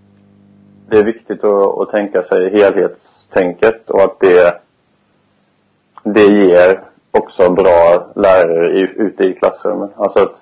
det 0.91 0.99
är 0.99 1.05
viktigt 1.05 1.45
att, 1.45 1.79
att 1.81 1.91
tänka 1.91 2.23
sig 2.23 2.50
helhets 2.50 3.17
helhetstänket 3.35 3.90
och 3.90 4.02
att 4.02 4.20
det, 4.20 4.61
det 6.02 6.26
ger 6.26 6.80
också 7.11 7.50
bra 7.50 8.06
lärare 8.14 8.73
i, 8.73 8.88
ute 8.97 9.25
i 9.25 9.35
klassrummet. 9.35 9.90
Alltså 9.97 10.18
att, 10.18 10.37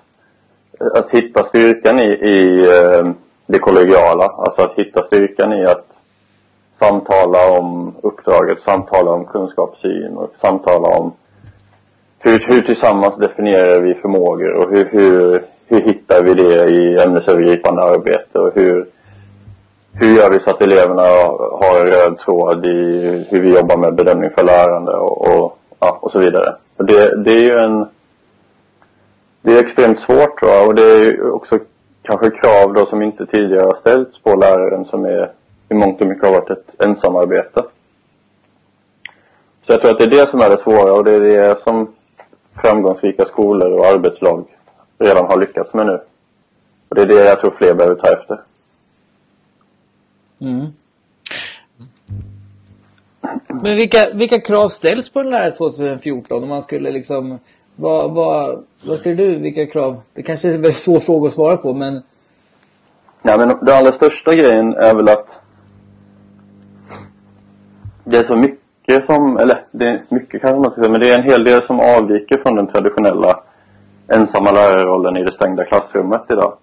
att 0.97 1.11
hitta 1.11 1.43
styrkan 1.43 1.99
i, 1.99 2.07
i, 2.07 2.65
eh, 2.65 3.11
det 3.45 3.59
kollegiala. 3.59 4.25
Alltså 4.25 4.61
att 4.61 4.73
hitta 4.75 5.03
styrkan 5.03 5.53
i 5.53 5.65
att 5.65 5.87
samtala 6.73 7.59
om 7.59 7.93
uppdraget, 8.03 8.61
samtala 8.61 9.11
om 9.11 9.25
kunskapssyn 9.25 10.17
och 10.17 10.33
samtala 10.41 10.87
om 10.87 11.13
hur, 12.19 12.39
hur 12.39 12.61
tillsammans 12.61 13.17
definierar 13.17 13.81
vi 13.81 13.93
förmågor 13.93 14.53
och 14.53 14.69
hur, 14.71 14.85
hur, 14.91 15.43
hur 15.65 15.81
hittar 15.81 16.23
vi 16.23 16.33
det 16.33 16.69
i 16.69 17.01
ämnesövergripande 17.01 17.81
arbete 17.83 18.39
och 18.39 18.51
hur, 18.55 18.87
hur 19.99 20.15
gör 20.17 20.29
vi 20.29 20.39
så 20.39 20.49
att 20.49 20.61
eleverna 20.61 21.01
har 21.51 21.79
en 21.79 21.87
röd 21.87 22.17
tråd 22.17 22.65
i 22.65 23.25
hur 23.29 23.41
vi 23.41 23.55
jobbar 23.55 23.77
med 23.77 23.95
bedömning 23.95 24.29
för 24.37 24.43
lärande 24.43 24.91
och, 24.91 25.27
och, 25.27 25.57
ja, 25.79 25.97
och 26.01 26.11
så 26.11 26.19
vidare. 26.19 26.55
Och 26.77 26.85
det, 26.85 27.23
det 27.23 27.31
är 27.31 27.41
ju 27.41 27.57
en... 27.59 27.85
Det 29.41 29.57
är 29.57 29.63
extremt 29.63 29.99
svårt 29.99 30.39
tror 30.39 30.51
jag 30.51 30.67
och 30.67 30.75
det 30.75 30.83
är 30.83 31.31
också 31.31 31.59
kanske 32.01 32.29
krav 32.29 32.73
då 32.73 32.85
som 32.85 33.01
inte 33.01 33.25
tidigare 33.25 33.65
har 33.65 33.75
ställts 33.75 34.19
på 34.19 34.35
läraren 34.35 34.85
som 34.85 35.05
är 35.05 35.31
i 35.69 35.73
mångt 35.73 36.01
och 36.01 36.07
mycket 36.07 36.25
har 36.25 36.33
varit 36.33 36.49
ett 36.49 36.81
ensamarbete. 36.85 37.63
Så 39.61 39.73
jag 39.73 39.81
tror 39.81 39.91
att 39.91 39.97
det 39.97 40.03
är 40.03 40.19
det 40.19 40.29
som 40.29 40.41
är 40.41 40.49
det 40.49 40.61
svåra 40.63 40.93
och 40.93 41.03
det 41.03 41.11
är 41.11 41.19
det 41.21 41.61
som 41.61 41.93
framgångsrika 42.61 43.25
skolor 43.25 43.71
och 43.71 43.85
arbetslag 43.85 44.45
redan 44.99 45.25
har 45.25 45.39
lyckats 45.39 45.73
med 45.73 45.85
nu. 45.85 45.99
Och 46.89 46.95
det 46.95 47.01
är 47.01 47.05
det 47.05 47.25
jag 47.25 47.39
tror 47.39 47.51
fler 47.51 47.73
behöver 47.73 47.95
ta 47.95 48.07
efter. 48.07 48.41
Mm. 50.39 50.67
Men 53.47 53.75
vilka, 53.75 54.09
vilka 54.13 54.39
krav 54.39 54.69
ställs 54.69 55.09
på 55.09 55.19
en 55.19 55.29
lärare 55.29 55.51
2014 55.51 56.43
om 56.43 56.49
man 56.49 56.61
skulle 56.61 56.91
liksom 56.91 57.39
vad, 57.75 58.15
vad, 58.15 58.63
vad 58.83 58.99
ser 58.99 59.15
du? 59.15 59.35
Vilka 59.35 59.65
krav? 59.65 60.01
Det 60.13 60.21
kanske 60.21 60.49
är 60.49 60.55
en 60.55 60.61
väldigt 60.61 60.79
svår 60.79 60.99
fråga 60.99 61.27
att 61.27 61.33
svara 61.33 61.57
på 61.57 61.73
men 61.73 62.03
Nej 63.21 63.37
men 63.37 63.47
den 63.47 63.75
allra 63.77 63.91
största 63.91 64.35
grejen 64.35 64.73
är 64.73 64.95
väl 64.95 65.09
att 65.09 65.39
det 68.03 68.17
är 68.17 68.23
så 68.23 68.35
mycket 68.35 69.05
som, 69.05 69.37
eller 69.37 69.65
det 69.71 69.85
är 69.85 70.03
mycket 70.09 70.41
kanske 70.41 70.59
man 70.59 70.71
ska 70.71 70.81
säga, 70.81 70.91
men 70.91 71.01
det 71.01 71.11
är 71.11 71.19
en 71.19 71.29
hel 71.29 71.43
del 71.43 71.63
som 71.63 71.79
avviker 71.79 72.37
från 72.37 72.55
den 72.55 72.67
traditionella 72.67 73.43
ensamma 74.07 74.51
lärarrollen 74.51 75.17
i 75.17 75.23
det 75.23 75.31
stängda 75.31 75.65
klassrummet 75.65 76.21
idag. 76.29 76.57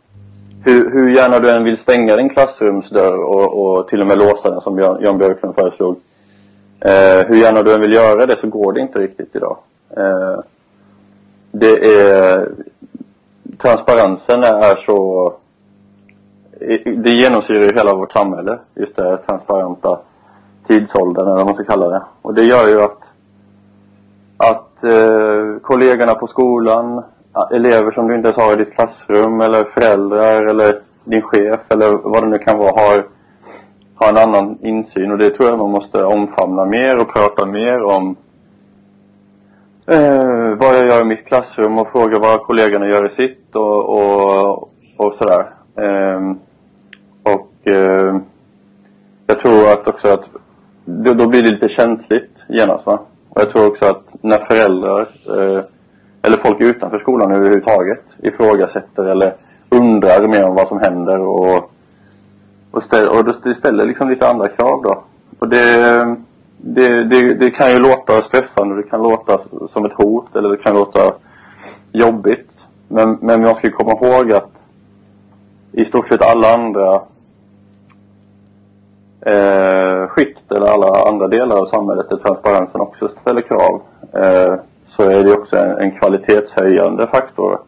Hur, 0.66 0.90
hur 0.90 1.08
gärna 1.08 1.38
du 1.38 1.50
än 1.50 1.64
vill 1.64 1.78
stänga 1.78 2.16
din 2.16 2.28
klassrumsdörr 2.28 3.18
och, 3.18 3.76
och 3.78 3.88
till 3.88 4.00
och 4.00 4.06
med 4.06 4.18
låsa 4.18 4.50
den 4.50 4.60
som 4.60 4.78
Jan, 4.78 4.98
Jan 5.02 5.18
Björklund 5.18 5.54
föreslog. 5.54 5.96
Eh, 6.80 7.26
hur 7.26 7.36
gärna 7.36 7.62
du 7.62 7.74
än 7.74 7.80
vill 7.80 7.92
göra 7.92 8.26
det 8.26 8.36
så 8.40 8.48
går 8.48 8.72
det 8.72 8.80
inte 8.80 8.98
riktigt 8.98 9.36
idag. 9.36 9.56
Eh, 9.96 10.40
det 11.50 12.00
är... 12.00 12.48
Transparensen 13.58 14.42
är 14.42 14.84
så... 14.86 15.32
Det 16.96 17.10
genomsyrar 17.10 17.62
ju 17.62 17.74
hela 17.74 17.94
vårt 17.94 18.12
samhälle, 18.12 18.58
just 18.74 18.96
det 18.96 19.16
transparenta 19.16 19.98
tidsåldern 20.66 21.26
eller 21.26 21.36
vad 21.36 21.46
man 21.46 21.54
ska 21.54 21.64
kalla 21.64 21.88
det. 21.88 22.02
Och 22.22 22.34
det 22.34 22.42
gör 22.42 22.68
ju 22.68 22.82
att, 22.82 23.00
att 24.36 24.84
eh, 24.84 25.60
kollegorna 25.62 26.14
på 26.14 26.26
skolan, 26.26 27.02
elever 27.50 27.90
som 27.90 28.08
du 28.08 28.14
inte 28.14 28.28
ens 28.28 28.38
har 28.38 28.52
i 28.52 28.64
ditt 28.64 28.74
klassrum 28.74 29.40
eller 29.40 29.64
föräldrar 29.64 30.46
eller 30.46 30.80
din 31.04 31.22
chef 31.22 31.60
eller 31.68 31.92
vad 31.92 32.22
det 32.22 32.28
nu 32.28 32.38
kan 32.38 32.58
vara 32.58 32.70
har, 32.70 33.06
har 33.94 34.08
en 34.08 34.28
annan 34.28 34.58
insyn 34.62 35.12
och 35.12 35.18
det 35.18 35.30
tror 35.30 35.48
jag 35.48 35.58
man 35.58 35.70
måste 35.70 36.04
omfamna 36.04 36.64
mer 36.64 37.00
och 37.00 37.12
prata 37.14 37.46
mer 37.46 37.82
om 37.82 38.16
eh, 39.86 40.58
vad 40.58 40.76
jag 40.76 40.86
gör 40.86 41.00
i 41.00 41.04
mitt 41.04 41.26
klassrum 41.26 41.78
och 41.78 41.90
fråga 41.90 42.18
vad 42.18 42.42
kollegorna 42.42 42.86
gör 42.86 43.06
i 43.06 43.10
sitt 43.10 43.56
och, 43.56 43.88
och, 43.88 44.70
och 44.96 45.14
sådär. 45.14 45.50
Eh, 45.76 46.34
och 47.22 47.72
eh, 47.72 48.16
jag 49.26 49.40
tror 49.40 49.72
att 49.72 49.88
också 49.88 50.08
att 50.08 50.28
då, 50.84 51.14
då 51.14 51.28
blir 51.28 51.42
det 51.42 51.50
lite 51.50 51.68
känsligt 51.68 52.30
genast 52.48 52.86
va. 52.86 53.00
Och 53.28 53.40
jag 53.40 53.50
tror 53.50 53.66
också 53.66 53.84
att 53.84 54.02
när 54.20 54.38
föräldrar 54.38 55.08
eh, 55.26 55.64
eller 56.24 56.36
folk 56.36 56.60
utanför 56.60 56.98
skolan 56.98 57.32
överhuvudtaget 57.32 58.04
ifrågasätter 58.22 59.04
eller 59.04 59.34
undrar 59.68 60.26
mer 60.26 60.48
om 60.48 60.54
vad 60.54 60.68
som 60.68 60.78
händer 60.78 61.20
och, 61.20 61.70
och, 62.70 62.82
ställer, 62.82 63.18
och 63.18 63.24
det 63.24 63.54
ställer 63.54 63.86
liksom 63.86 64.10
lite 64.10 64.28
andra 64.28 64.48
krav 64.48 64.82
då. 64.82 65.02
Och 65.38 65.48
det, 65.48 66.16
det, 66.56 67.04
det, 67.04 67.34
det 67.34 67.50
kan 67.50 67.72
ju 67.72 67.78
låta 67.78 68.22
stressande, 68.22 68.76
det 68.76 68.82
kan 68.82 69.02
låta 69.02 69.38
som 69.70 69.84
ett 69.84 69.92
hot 69.92 70.36
eller 70.36 70.48
det 70.48 70.56
kan 70.56 70.74
låta 70.74 71.12
jobbigt. 71.92 72.50
Men, 72.88 73.18
men 73.20 73.40
man 73.42 73.54
ska 73.54 73.70
komma 73.70 73.92
ihåg 73.92 74.32
att 74.32 74.50
i 75.72 75.84
stort 75.84 76.08
sett 76.08 76.22
alla 76.22 76.54
andra 76.54 76.94
eh, 79.20 80.08
skikt 80.08 80.52
eller 80.52 80.66
alla 80.66 81.08
andra 81.08 81.28
delar 81.28 81.56
av 81.56 81.66
samhället 81.66 82.08
där 82.08 82.16
transparensen 82.16 82.80
också 82.80 83.08
ställer 83.08 83.40
krav 83.40 83.82
eh, 84.12 84.54
så 84.96 85.02
är 85.02 85.24
det 85.24 85.32
också 85.32 85.56
en, 85.56 85.78
en 85.78 85.90
kvalitetshöjande 85.90 87.06
faktor. 87.06 87.60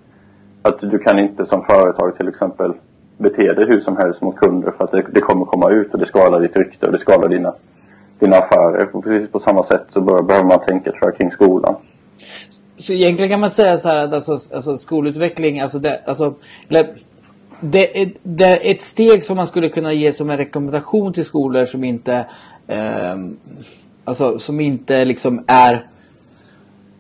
Att 0.63 0.81
du 0.81 0.99
kan 0.99 1.19
inte 1.19 1.47
som 1.47 1.65
företag 1.65 2.17
till 2.17 2.29
exempel 2.29 2.73
bete 3.19 3.53
dig 3.53 3.67
hur 3.67 3.81
som 3.81 3.97
helst 3.97 4.23
mot 4.23 4.37
kunder 4.37 4.71
för 4.71 4.85
att 4.85 4.93
det, 4.93 5.07
det 5.13 5.21
kommer 5.21 5.45
komma 5.45 5.71
ut 5.71 5.93
och 5.93 5.99
det 5.99 6.07
skadar 6.07 6.41
ditt 6.41 6.57
rykte 6.57 6.87
och 6.87 6.93
det 6.93 6.99
skadar 6.99 7.29
dina, 7.29 7.55
dina 8.19 8.37
affärer. 8.37 8.89
Och 8.93 9.05
precis 9.05 9.29
på 9.29 9.39
samma 9.39 9.63
sätt 9.63 9.83
så 9.91 10.01
bör, 10.01 10.23
behöver 10.23 10.49
man 10.49 10.61
tänka 10.61 10.91
tror 10.91 11.03
jag 11.03 11.17
kring 11.17 11.31
skolan. 11.31 11.77
Så 12.77 12.93
egentligen 12.93 13.31
kan 13.31 13.41
man 13.41 13.51
säga 13.51 13.77
så 13.77 13.89
här 13.89 14.05
att 14.05 14.13
alltså, 14.13 14.55
alltså 14.55 14.77
skolutveckling, 14.77 15.61
alltså, 15.61 15.79
det, 15.79 16.01
alltså 16.07 16.35
det 17.61 18.03
är, 18.03 18.13
det 18.23 18.71
ett 18.71 18.81
steg 18.81 19.25
som 19.25 19.37
man 19.37 19.47
skulle 19.47 19.69
kunna 19.69 19.93
ge 19.93 20.13
som 20.13 20.31
en 20.31 20.37
rekommendation 20.37 21.13
till 21.13 21.25
skolor 21.25 21.65
som 21.65 21.85
inte 21.85 22.27
eh, 22.67 23.17
alltså 24.05 24.39
som 24.39 24.61
inte 24.61 25.05
liksom 25.05 25.45
är 25.47 25.87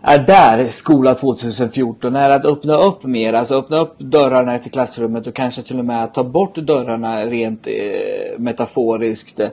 är 0.08 0.18
där 0.18 0.68
skola 0.68 1.14
2014 1.14 2.16
är 2.16 2.30
att 2.30 2.44
öppna 2.44 2.76
upp 2.76 3.04
mer, 3.04 3.32
alltså 3.32 3.54
öppna 3.54 3.78
upp 3.78 3.98
dörrarna 3.98 4.58
till 4.58 4.70
klassrummet 4.70 5.26
och 5.26 5.34
kanske 5.34 5.62
till 5.62 5.78
och 5.78 5.84
med 5.84 6.14
ta 6.14 6.24
bort 6.24 6.54
dörrarna 6.54 7.24
rent 7.24 7.66
eh, 7.66 8.38
metaforiskt 8.38 9.40
eh, 9.40 9.50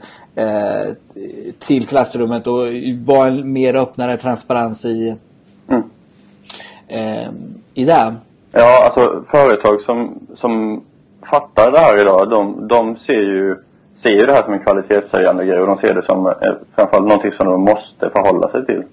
till 1.60 1.88
klassrummet 1.88 2.48
och 2.48 2.58
vara 3.06 3.28
en 3.28 3.54
mer 3.54 3.76
öppnare 3.76 4.18
transparens 4.18 4.86
i, 4.86 5.16
mm. 5.68 5.84
eh, 6.88 7.30
i 7.74 7.86
det. 7.86 8.16
Ja, 8.52 8.86
alltså 8.86 9.24
företag 9.32 9.82
som, 9.82 10.20
som 10.36 10.84
fattar 11.30 11.72
det 11.72 11.80
här 11.80 12.02
idag, 12.02 12.30
de, 12.30 12.68
de 12.68 12.98
ser 12.98 13.14
ju 13.14 13.56
ser 13.96 14.10
ju 14.10 14.26
det 14.26 14.34
här 14.34 14.44
som 14.44 14.54
en 14.54 14.64
kvalitetshöjande 14.64 15.46
grej 15.46 15.60
och 15.62 15.68
de 15.68 15.78
ser 15.78 15.94
det 15.94 16.06
som 16.06 16.28
eh, 16.28 16.34
framförallt 16.76 17.08
någonting 17.08 17.32
som 17.32 17.48
de 17.48 17.62
måste 17.62 18.10
förhålla 18.10 18.50
sig 18.50 18.66
till. 18.66 18.84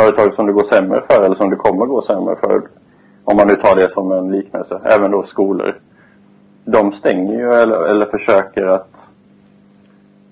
Företag 0.00 0.34
som 0.34 0.46
det 0.46 0.52
går 0.52 0.64
sämre 0.64 1.02
för 1.10 1.24
eller 1.24 1.34
som 1.34 1.50
det 1.50 1.56
kommer 1.56 1.86
gå 1.86 2.00
sämre 2.00 2.36
för, 2.36 2.62
om 3.24 3.36
man 3.36 3.46
nu 3.46 3.54
tar 3.54 3.76
det 3.76 3.92
som 3.92 4.12
en 4.12 4.32
liknelse, 4.32 4.80
även 4.84 5.10
då 5.10 5.22
skolor. 5.22 5.78
De 6.64 6.92
stänger 6.92 7.38
ju 7.38 7.52
eller, 7.52 7.86
eller 7.86 8.06
försöker 8.06 8.66
att 8.66 9.06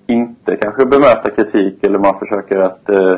inte 0.07 0.55
kanske 0.55 0.85
bemöta 0.85 1.29
kritik 1.29 1.83
eller 1.83 1.99
man 1.99 2.19
försöker 2.19 2.59
att 2.59 2.89
eh, 2.89 3.13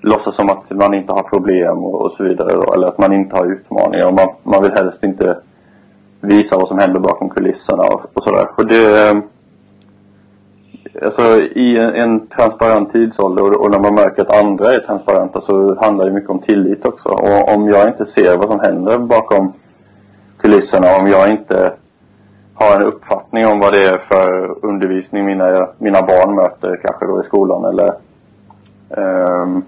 låtsas 0.00 0.34
som 0.34 0.50
att 0.50 0.70
man 0.70 0.94
inte 0.94 1.12
har 1.12 1.22
problem 1.22 1.78
och, 1.78 2.02
och 2.02 2.12
så 2.12 2.24
vidare 2.24 2.54
då, 2.54 2.74
eller 2.74 2.86
att 2.86 2.98
man 2.98 3.12
inte 3.12 3.36
har 3.36 3.46
utmaningar 3.46 4.06
och 4.06 4.14
man, 4.14 4.28
man 4.42 4.62
vill 4.62 4.72
helst 4.72 5.04
inte 5.04 5.38
visa 6.20 6.56
vad 6.56 6.68
som 6.68 6.78
händer 6.78 7.00
bakom 7.00 7.28
kulisserna 7.28 7.82
och, 7.82 8.06
och 8.12 8.22
sådär. 8.22 8.48
Och 8.56 8.66
det... 8.66 9.08
Eh, 9.08 9.16
Alltså 11.02 11.40
i 11.42 11.78
en, 11.78 11.94
en 11.94 12.26
transparent 12.26 12.92
tidsålder 12.92 13.44
och, 13.44 13.64
och, 13.64 13.70
när 13.70 13.78
man 13.78 13.94
märker 13.94 14.22
att 14.22 14.44
andra 14.44 14.74
är 14.74 14.78
transparenta 14.78 15.40
så 15.40 15.78
handlar 15.80 16.04
det 16.04 16.12
mycket 16.12 16.30
om 16.30 16.38
tillit 16.38 16.86
också. 16.86 17.08
Och 17.08 17.54
om 17.54 17.68
jag 17.68 17.88
inte 17.88 18.04
ser 18.04 18.36
vad 18.36 18.50
som 18.50 18.60
händer 18.60 18.98
bakom 18.98 19.52
kulisserna, 20.38 20.86
om 21.00 21.08
jag 21.08 21.30
inte 21.30 21.72
har 22.54 22.76
en 22.76 22.86
uppfattning 22.86 23.46
om 23.46 23.60
vad 23.60 23.72
det 23.72 23.84
är 23.84 23.98
för 23.98 24.58
undervisning 24.66 25.24
mina, 25.24 25.68
mina 25.78 26.02
barn 26.02 26.34
möter 26.34 26.80
kanske 26.84 27.06
då 27.06 27.20
i 27.20 27.24
skolan 27.24 27.64
eller 27.64 27.94
um, 28.88 29.64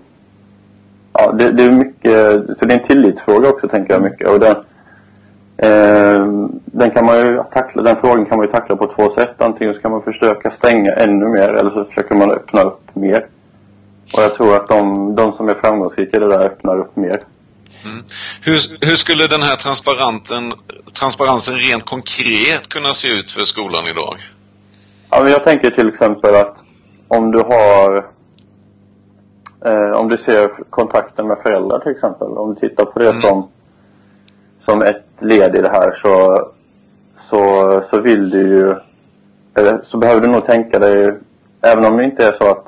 Ja, 1.19 1.33
det, 1.33 1.51
det, 1.51 1.63
är 1.63 1.71
mycket, 1.71 2.59
så 2.59 2.65
det 2.65 2.75
är 2.75 2.79
en 2.79 2.87
tillitsfråga 2.87 3.49
också 3.49 3.69
tänker 3.69 3.95
jag 3.95 4.03
mycket. 4.03 4.29
Och 4.29 4.41
den, 4.41 4.55
den, 5.57 6.91
kan 6.95 7.07
man 7.07 7.17
ju 7.17 7.43
tackla, 7.53 7.83
den 7.83 7.97
frågan 8.01 8.27
kan 8.27 8.39
man 8.39 8.47
ju 8.47 8.53
tackla 8.53 8.77
på 8.77 8.95
två 8.97 9.11
sätt. 9.11 9.35
Antingen 9.39 9.75
så 9.75 9.81
kan 9.81 9.91
man 9.91 10.03
försöka 10.03 10.51
stänga 10.51 10.91
ännu 10.91 11.29
mer 11.29 11.49
eller 11.49 11.71
så 11.71 11.85
försöker 11.85 12.15
man 12.15 12.31
öppna 12.31 12.63
upp 12.63 12.95
mer. 12.95 13.27
Och 14.15 14.23
jag 14.23 14.35
tror 14.35 14.57
att 14.57 14.69
de, 14.69 15.15
de 15.15 15.33
som 15.33 15.49
är 15.49 15.55
framgångsrika 15.55 16.17
i 16.17 16.21
det 16.21 16.29
där 16.29 16.47
öppnar 16.47 16.79
upp 16.79 16.97
mer. 16.97 17.21
Mm. 17.85 18.05
Hur, 18.43 18.87
hur 18.87 18.97
skulle 18.97 19.27
den 19.27 19.43
här 19.43 19.57
transparensen, 19.57 20.53
transparensen 21.01 21.55
rent 21.55 21.85
konkret 21.85 22.69
kunna 22.69 22.93
se 22.93 23.09
ut 23.09 23.31
för 23.31 23.43
skolan 23.43 23.85
idag? 23.87 24.15
Ja, 25.11 25.23
men 25.23 25.33
jag 25.33 25.45
tänker 25.45 25.71
till 25.71 25.89
exempel 25.89 26.35
att 26.35 26.57
om 27.09 27.31
du 27.31 27.39
har 27.39 27.97
eh, 29.67 30.01
om 30.01 30.09
du 30.09 30.19
ser 30.19 30.71
kontakten 30.71 31.29
med 31.29 31.39
föräldrar 31.43 31.79
till 31.79 31.93
exempel. 31.93 32.29
Om 32.29 32.55
du 32.55 32.69
tittar 32.69 32.85
på 32.85 32.99
det 32.99 33.11
mm. 33.11 33.23
som 33.23 33.49
som 34.65 34.83
ett 34.83 35.05
led 35.19 35.57
i 35.57 35.61
det 35.61 35.69
här 35.69 35.99
så, 36.03 36.49
så, 37.31 37.83
så 37.91 38.01
vill 38.01 38.31
du 38.31 38.49
ju 38.49 38.75
eller, 39.55 39.81
så 39.83 39.99
behöver 39.99 40.21
du 40.21 40.29
nog 40.29 40.47
tänka 40.47 40.79
dig, 40.79 41.13
även 41.63 41.85
om 41.85 41.97
det 41.97 42.05
inte 42.05 42.27
är 42.27 42.33
så 42.33 42.51
att 42.51 42.67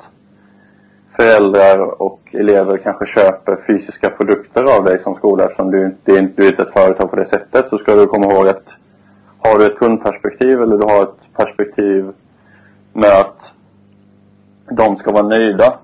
föräldrar 1.15 2.01
och 2.01 2.19
elever 2.31 2.77
kanske 2.77 3.05
köper 3.05 3.63
fysiska 3.67 4.09
produkter 4.09 4.77
av 4.77 4.83
dig 4.83 4.99
som 4.99 5.15
skola 5.15 5.43
eftersom 5.43 5.71
du, 5.71 5.95
det 6.03 6.17
är, 6.17 6.29
du 6.35 6.43
är 6.43 6.49
inte 6.49 6.63
ett 6.63 6.73
företag 6.73 7.09
på 7.09 7.15
det 7.15 7.25
sättet 7.25 7.69
så 7.69 7.77
ska 7.77 7.95
du 7.95 8.05
komma 8.05 8.31
ihåg 8.31 8.47
att 8.47 8.73
har 9.39 9.59
du 9.59 9.65
ett 9.65 9.77
kundperspektiv 9.77 10.61
eller 10.61 10.77
du 10.77 10.83
har 10.83 11.03
ett 11.03 11.33
perspektiv 11.37 12.11
med 12.93 13.11
att 13.11 13.53
de 14.71 14.95
ska 14.95 15.11
vara 15.11 15.27
nöjda 15.27 15.79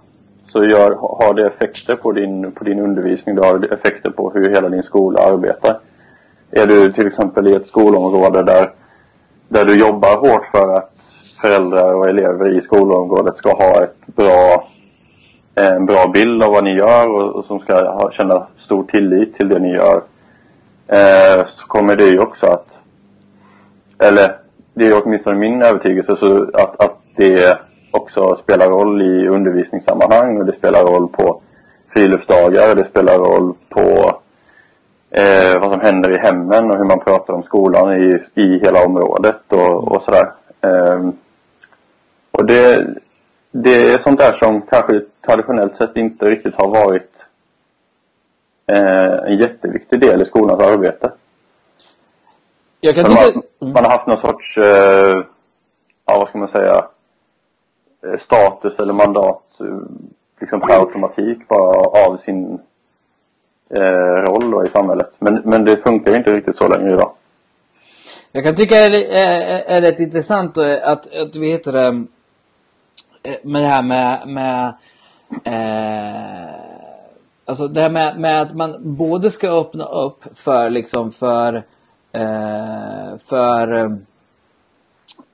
så 0.48 0.66
gör, 0.66 0.92
har 0.92 1.34
det 1.34 1.48
effekter 1.48 1.96
på 1.96 2.12
din, 2.12 2.52
på 2.52 2.64
din 2.64 2.80
undervisning. 2.80 3.36
Det 3.36 3.46
har 3.46 3.74
effekter 3.74 4.10
på 4.10 4.30
hur 4.30 4.50
hela 4.50 4.70
din 4.70 4.84
skola 4.84 5.20
arbetar. 5.20 5.80
Är 6.56 6.68
du 6.68 6.92
till 6.92 7.08
exempel 7.08 7.48
i 7.48 7.56
ett 7.56 7.68
skolområde 7.68 8.44
där, 8.44 8.72
där 9.48 9.66
du 9.66 9.80
jobbar 9.80 10.18
hårt 10.18 10.46
för 10.46 10.74
att 10.74 10.92
föräldrar 11.42 11.94
och 11.94 12.10
elever 12.10 12.58
i 12.58 12.62
skolområdet 12.62 13.38
ska 13.38 13.54
ha 13.54 13.84
ett 13.84 13.98
bra, 14.06 14.68
en 15.56 15.86
bra 15.86 16.08
bild 16.14 16.44
av 16.44 16.52
vad 16.52 16.64
ni 16.64 16.76
gör 16.76 17.10
och, 17.10 17.36
och 17.36 17.46
som 17.46 17.60
ska 17.60 17.74
ha, 17.74 18.12
känna 18.12 18.48
stor 18.58 18.84
tillit 18.84 19.36
till 19.36 19.50
det 19.50 19.60
ni 19.60 19.74
gör. 19.74 20.02
Eh, 20.88 21.46
så 21.48 21.68
kommer 21.68 21.96
det 21.96 22.06
ju 22.06 22.20
också 22.20 22.46
att, 22.46 22.80
eller 24.00 24.36
det 24.74 24.88
är 24.88 25.04
åtminstone 25.04 25.38
min 25.38 25.62
övertygelse, 25.62 26.16
så 26.16 26.44
att, 26.54 26.84
att 26.84 26.98
det 27.16 27.60
också 27.92 28.36
spelar 28.36 28.70
roll 28.70 29.02
i 29.02 29.28
undervisningssammanhang 29.28 30.38
och 30.38 30.46
det 30.46 30.54
spelar 30.54 30.84
roll 30.84 31.08
på 31.08 31.42
friluftsdagar, 31.94 32.76
det 32.76 32.86
spelar 32.86 33.18
roll 33.18 33.54
på 33.70 34.16
händer 35.84 36.16
i 36.16 36.18
hemmen 36.18 36.72
och 36.72 36.78
hur 36.78 36.84
man 36.86 37.00
pratar 37.00 37.34
om 37.34 37.44
skolan 37.44 37.94
i, 37.94 38.24
i 38.42 38.60
hela 38.60 38.86
området 38.86 39.42
och, 39.48 39.92
och 39.92 40.02
sådär. 40.02 40.32
Eh, 40.62 41.10
och 42.32 42.46
det, 42.46 42.88
det 43.52 43.94
är 43.94 44.00
sånt 44.00 44.20
där 44.20 44.38
som 44.38 44.62
kanske 44.62 45.02
traditionellt 45.26 45.78
sett 45.78 45.96
inte 45.96 46.26
riktigt 46.26 46.56
har 46.56 46.68
varit 46.68 47.26
eh, 48.68 49.32
en 49.32 49.38
jätteviktig 49.38 50.00
del 50.00 50.22
i 50.22 50.26
skolans 50.26 50.60
arbete. 50.60 51.12
Jag 52.80 52.96
kan 52.96 53.06
tycka... 53.06 53.22
man, 53.60 53.72
man 53.74 53.86
har 53.86 53.92
haft 53.92 54.08
någon 54.08 54.22
sorts, 54.22 54.58
eh, 54.58 55.24
ja 56.06 56.20
vad 56.20 56.28
ska 56.28 56.38
man 56.38 56.48
säga, 56.48 56.84
Eh, 58.08 58.18
status 58.18 58.80
eller 58.80 58.94
mandat 58.94 59.60
eh, 59.60 59.78
liksom 60.40 60.62
per 60.62 60.80
automatik 60.80 61.48
bara 61.48 62.06
av 62.08 62.18
sin 62.18 62.60
eh, 63.76 64.32
roll 64.32 64.52
då 64.52 64.66
i 64.66 64.70
samhället. 64.70 65.12
Men, 65.20 65.42
men 65.46 65.66
det 65.66 65.78
funkar 65.78 66.16
inte 66.16 66.34
riktigt 66.34 66.58
så 66.58 66.68
längre 66.68 66.94
idag. 66.94 67.12
Jag 68.32 68.44
kan 68.44 68.56
tycka 68.56 68.76
det 68.76 69.18
är, 69.20 69.62
är 69.62 69.82
rätt 69.82 70.00
intressant 70.00 70.58
eh, 70.58 70.78
att, 70.84 71.16
att 71.16 71.36
vi 71.36 71.52
heter 71.52 71.72
det 71.72 72.06
med 73.44 73.62
det 73.62 73.68
här 73.68 73.84
med, 73.84 74.28
med 74.28 74.74
eh, 75.44 76.54
alltså 77.46 77.68
det 77.68 77.82
här 77.82 77.90
med, 77.90 78.20
med 78.20 78.42
att 78.42 78.54
man 78.54 78.76
både 78.80 79.32
ska 79.32 79.60
öppna 79.60 79.86
upp 79.86 80.24
för 80.36 80.70
liksom 80.70 81.12
för 81.12 81.64
eh, 82.12 83.18
för 83.26 83.98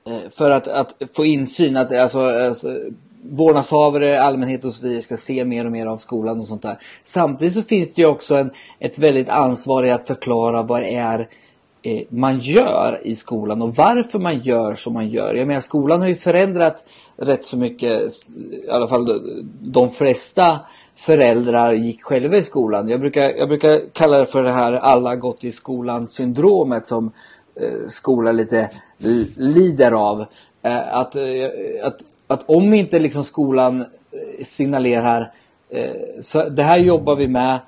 Eh, 0.04 0.30
för 0.30 0.50
att, 0.50 0.68
att 0.68 0.94
få 1.16 1.24
insyn, 1.24 1.76
att 1.76 1.92
alltså, 1.92 2.20
alltså 2.20 2.78
vårdnadshavare, 3.22 4.22
allmänhet 4.22 4.64
och 4.64 4.72
så 4.72 4.86
vidare 4.86 5.02
ska 5.02 5.16
se 5.16 5.44
mer 5.44 5.66
och 5.66 5.72
mer 5.72 5.86
av 5.86 5.96
skolan 5.96 6.38
och 6.38 6.46
sånt 6.46 6.62
där. 6.62 6.78
Samtidigt 7.04 7.54
så 7.54 7.62
finns 7.62 7.94
det 7.94 8.02
ju 8.02 8.08
också 8.08 8.36
en, 8.36 8.50
ett 8.78 8.98
väldigt 8.98 9.28
ansvar 9.28 9.84
i 9.84 9.90
att 9.90 10.06
förklara 10.06 10.62
vad 10.62 10.80
det 10.80 10.94
är 10.94 11.28
eh, 11.82 12.02
man 12.08 12.38
gör 12.38 13.00
i 13.04 13.16
skolan 13.16 13.62
och 13.62 13.76
varför 13.76 14.18
man 14.18 14.38
gör 14.38 14.74
som 14.74 14.92
man 14.92 15.08
gör. 15.08 15.34
Jag 15.34 15.46
menar 15.46 15.60
skolan 15.60 16.00
har 16.00 16.08
ju 16.08 16.14
förändrat 16.14 16.84
rätt 17.16 17.44
så 17.44 17.56
mycket, 17.56 18.02
i 18.66 18.70
alla 18.70 18.88
fall 18.88 19.22
de 19.60 19.90
flesta 19.90 20.60
föräldrar 20.96 21.72
gick 21.72 22.02
själva 22.02 22.36
i 22.36 22.42
skolan. 22.42 22.88
Jag 22.88 23.00
brukar, 23.00 23.22
jag 23.22 23.48
brukar 23.48 23.80
kalla 23.92 24.18
det 24.18 24.26
för 24.26 24.42
det 24.42 24.52
här 24.52 24.72
alla 24.72 25.16
gått 25.16 25.44
i 25.44 25.52
skolan 25.52 26.08
syndromet 26.08 26.86
som 26.86 27.12
eh, 27.54 28.32
lite 28.32 28.70
lider 29.36 29.92
av. 29.92 30.24
Eh, 30.62 30.94
att, 30.94 31.16
eh, 31.16 31.22
att, 31.82 32.00
att 32.30 32.50
om 32.50 32.74
inte 32.74 32.98
liksom 32.98 33.24
skolan 33.24 33.80
eh, 33.80 34.44
signalerar 34.44 35.32
så 36.20 36.48
det 36.48 36.62
här 36.62 36.78
jobbar 36.78 37.16
vi 37.16 37.28
med. 37.28 37.60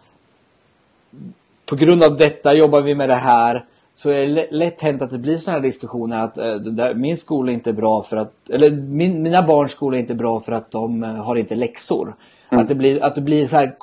På 1.66 1.76
grund 1.76 2.02
av 2.02 2.16
detta 2.16 2.54
jobbar 2.54 2.80
vi 2.80 2.94
med 2.94 3.08
det 3.08 3.14
här. 3.14 3.64
Så 3.94 4.10
är 4.10 4.26
det 4.26 4.50
lätt 4.50 4.80
hänt 4.80 5.02
att 5.02 5.10
det 5.10 5.18
blir 5.18 5.36
sådana 5.36 5.58
här 5.58 5.66
diskussioner 5.66 6.18
att 6.18 6.34
där, 6.76 6.94
min 6.94 7.16
skola 7.16 7.52
är 7.52 7.54
inte 7.54 7.72
bra 7.72 8.02
för 8.02 8.16
att, 8.16 8.50
eller 8.50 8.70
min, 8.70 9.22
mina 9.22 9.42
barns 9.42 9.72
skola 9.72 9.96
är 9.96 10.00
inte 10.00 10.14
bra 10.14 10.40
för 10.40 10.52
att 10.52 10.70
de 10.70 11.02
har 11.02 11.36
inte 11.36 11.54
läxor. 11.54 12.14
Mm. 12.50 12.62
Att 12.62 12.68
det 12.68 12.74
blir, 12.74 13.04
att 13.04 13.14
det 13.14 13.20
blir 13.20 13.46
så 13.46 13.56
här, 13.56 13.76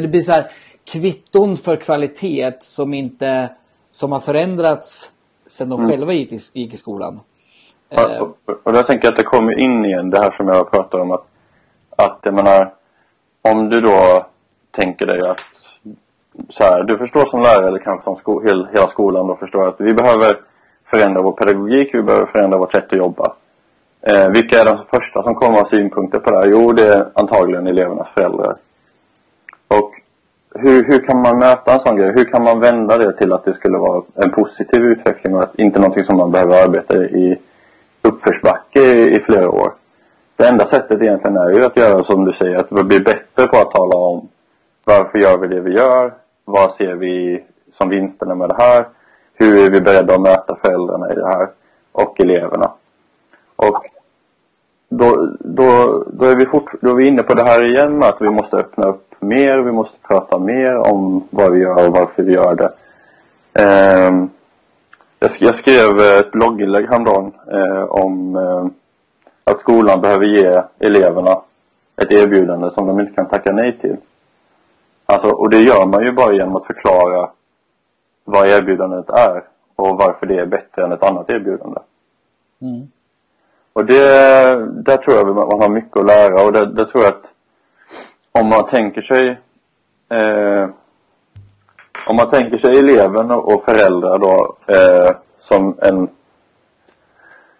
det 0.00 0.08
blir 0.08 0.22
så 0.22 0.32
här 0.32 0.50
kvitton 0.84 1.56
för 1.56 1.76
kvalitet 1.76 2.52
som 2.60 2.94
inte, 2.94 3.48
som 3.92 4.12
har 4.12 4.20
förändrats 4.20 5.10
sen 5.46 5.68
de 5.68 5.80
mm. 5.80 5.90
själva 5.90 6.12
gick 6.12 6.32
i, 6.32 6.38
gick 6.52 6.74
i 6.74 6.76
skolan. 6.76 7.20
Och, 7.88 7.98
och, 7.98 8.38
eh. 8.48 8.54
och 8.62 8.76
jag 8.76 8.86
tänker 8.86 9.08
att 9.08 9.16
det 9.16 9.22
kommer 9.22 9.58
in 9.58 9.84
igen 9.84 10.10
det 10.10 10.18
här 10.18 10.30
som 10.30 10.48
jag 10.48 10.70
pratar 10.70 10.98
om 10.98 11.10
att, 11.10 11.26
att 11.96 12.18
jag 12.22 12.34
menar, 12.34 12.72
om 13.42 13.68
du 13.68 13.80
då 13.80 14.26
tänker 14.70 15.06
dig 15.06 15.28
att 15.28 15.40
så 16.48 16.64
här, 16.64 16.82
du 16.82 16.98
förstår 16.98 17.24
som 17.24 17.40
lärare 17.40 17.68
eller 17.68 17.78
kanske 17.78 18.04
som 18.04 18.16
sko 18.16 18.40
hel, 18.40 18.68
hela 18.72 18.88
skolan 18.88 19.26
då 19.26 19.36
förstår 19.36 19.68
att 19.68 19.80
vi 19.80 19.94
behöver 19.94 20.40
förändra 20.90 21.22
vår 21.22 21.32
pedagogik, 21.32 21.94
vi 21.94 22.02
behöver 22.02 22.26
förändra 22.26 22.58
vårt 22.58 22.72
sätt 22.72 22.92
att 22.92 22.98
jobba. 22.98 23.32
Eh, 24.00 24.28
vilka 24.28 24.60
är 24.60 24.64
de 24.64 24.78
första 24.90 25.22
som 25.22 25.34
kommer 25.34 25.58
ha 25.58 25.68
synpunkter 25.68 26.18
på 26.18 26.30
det 26.30 26.36
här? 26.36 26.46
Jo, 26.46 26.72
det 26.72 26.94
är 26.94 27.06
antagligen 27.14 27.66
elevernas 27.66 28.08
föräldrar. 28.08 28.56
Och 29.68 29.92
hur, 30.54 30.84
hur 30.84 31.04
kan 31.04 31.22
man 31.22 31.38
möta 31.38 31.74
en 31.74 31.80
sån 31.80 31.96
grej? 31.96 32.12
Hur 32.12 32.24
kan 32.24 32.42
man 32.42 32.60
vända 32.60 32.98
det 32.98 33.12
till 33.12 33.32
att 33.32 33.44
det 33.44 33.54
skulle 33.54 33.78
vara 33.78 34.02
en 34.14 34.30
positiv 34.30 34.82
utveckling 34.82 35.34
och 35.34 35.42
att 35.42 35.58
inte 35.58 35.78
någonting 35.78 36.04
som 36.04 36.16
man 36.16 36.30
behöver 36.30 36.64
arbeta 36.64 36.96
i 36.96 37.38
uppförsbacke 38.02 38.80
i, 38.80 39.16
i 39.16 39.20
flera 39.20 39.50
år? 39.50 39.72
Det 40.36 40.48
enda 40.48 40.66
sättet 40.66 41.02
egentligen 41.02 41.36
är 41.36 41.50
ju 41.50 41.64
att 41.64 41.76
göra 41.76 42.04
som 42.04 42.24
du 42.24 42.32
säger, 42.32 42.56
att 42.56 42.70
bli 42.70 43.00
bättre 43.00 43.46
på 43.46 43.56
att 43.56 43.70
tala 43.70 43.96
om 43.96 44.28
varför 44.84 45.18
gör 45.18 45.38
vi 45.38 45.48
det 45.48 45.60
vi 45.60 45.72
gör? 45.76 46.14
Vad 46.44 46.72
ser 46.72 46.94
vi 46.94 47.44
som 47.72 47.88
vinsterna 47.88 48.34
med 48.34 48.48
det 48.48 48.56
här? 48.58 48.86
Hur 49.34 49.66
är 49.66 49.70
vi 49.70 49.80
beredda 49.80 50.14
att 50.14 50.20
möta 50.20 50.56
föräldrarna 50.62 51.10
i 51.10 51.14
det 51.14 51.28
här? 51.28 51.48
Och 51.92 52.20
eleverna. 52.20 52.72
Och 53.56 53.84
då, 54.88 55.30
då, 55.40 56.04
då, 56.06 56.24
är 56.24 56.36
vi 56.36 56.46
fort, 56.46 56.70
då 56.80 56.90
är 56.90 56.94
vi 56.94 57.08
inne 57.08 57.22
på 57.22 57.34
det 57.34 57.42
här 57.42 57.64
igen 57.64 57.98
med 57.98 58.08
att 58.08 58.22
vi 58.22 58.30
måste 58.30 58.56
öppna 58.56 58.88
upp 58.88 59.14
mer, 59.20 59.58
vi 59.58 59.72
måste 59.72 59.96
prata 60.08 60.38
mer 60.38 60.76
om 60.76 61.28
vad 61.30 61.52
vi 61.52 61.60
gör 61.60 61.86
och 61.86 61.92
varför 61.92 62.22
vi 62.22 62.32
gör 62.32 62.54
det. 62.54 62.72
Um, 64.08 64.30
jag, 65.18 65.54
skrev 65.54 65.98
ett 65.98 66.30
blogginlägg 66.30 66.86
häromdagen 66.88 67.32
eh, 67.52 67.82
om 67.82 68.36
eh, 68.36 68.66
att 69.44 69.60
skolan 69.60 70.00
behöver 70.00 70.24
ge 70.24 70.62
eleverna 70.78 71.40
ett 71.96 72.10
erbjudande 72.10 72.70
som 72.70 72.86
de 72.86 73.00
inte 73.00 73.12
kan 73.12 73.28
tacka 73.28 73.52
nej 73.52 73.78
till. 73.78 73.96
Alltså, 75.06 75.28
och 75.28 75.50
det 75.50 75.60
gör 75.60 75.86
man 75.86 76.06
ju 76.06 76.12
bara 76.12 76.32
genom 76.32 76.56
att 76.56 76.66
förklara 76.66 77.30
vad 78.24 78.48
erbjudandet 78.48 79.10
är 79.10 79.44
och 79.76 79.96
varför 79.96 80.26
det 80.26 80.38
är 80.38 80.46
bättre 80.46 80.84
än 80.84 80.92
ett 80.92 81.02
annat 81.02 81.30
erbjudande. 81.30 81.80
Mm. 82.62 82.88
Och 83.72 83.84
det, 83.84 84.02
där 84.82 84.96
tror 84.96 85.16
jag 85.16 85.26
man 85.26 85.62
har 85.62 85.68
mycket 85.68 85.96
att 85.96 86.06
lära 86.06 86.44
och 86.44 86.52
där, 86.52 86.66
där 86.66 86.84
tror 86.84 87.04
jag 87.04 87.12
att 87.12 87.24
om 88.32 88.48
man 88.48 88.66
tänker 88.66 89.02
sig 89.02 89.28
eh, 90.08 90.68
om 92.08 92.16
man 92.16 92.28
tänker 92.28 92.58
sig 92.58 92.78
eleven 92.78 93.30
och 93.30 93.64
föräldrar 93.64 94.18
då 94.18 94.56
eh, 94.74 95.10
som 95.40 95.76
en 95.82 96.08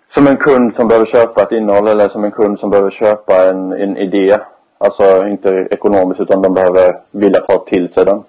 som 0.09 0.27
en 0.27 0.37
kund 0.37 0.75
som 0.75 0.89
behöver 0.89 1.07
köpa 1.07 1.43
ett 1.43 1.53
innehåll 1.53 1.89
eller 1.89 2.09
som 2.09 2.25
en 2.25 2.31
kund 2.31 2.59
som 2.59 2.71
behöver 2.71 2.91
köpa 2.91 3.49
en, 3.49 3.73
en 3.73 3.97
idé. 3.97 4.39
Alltså 4.79 5.27
inte 5.27 5.69
ekonomiskt 5.71 6.21
utan 6.21 6.43
de 6.43 6.55
behöver 6.55 7.01
vilja 7.11 7.41
ta 7.41 7.59
till 7.59 7.93
sig 7.93 8.05
den. 8.05 8.23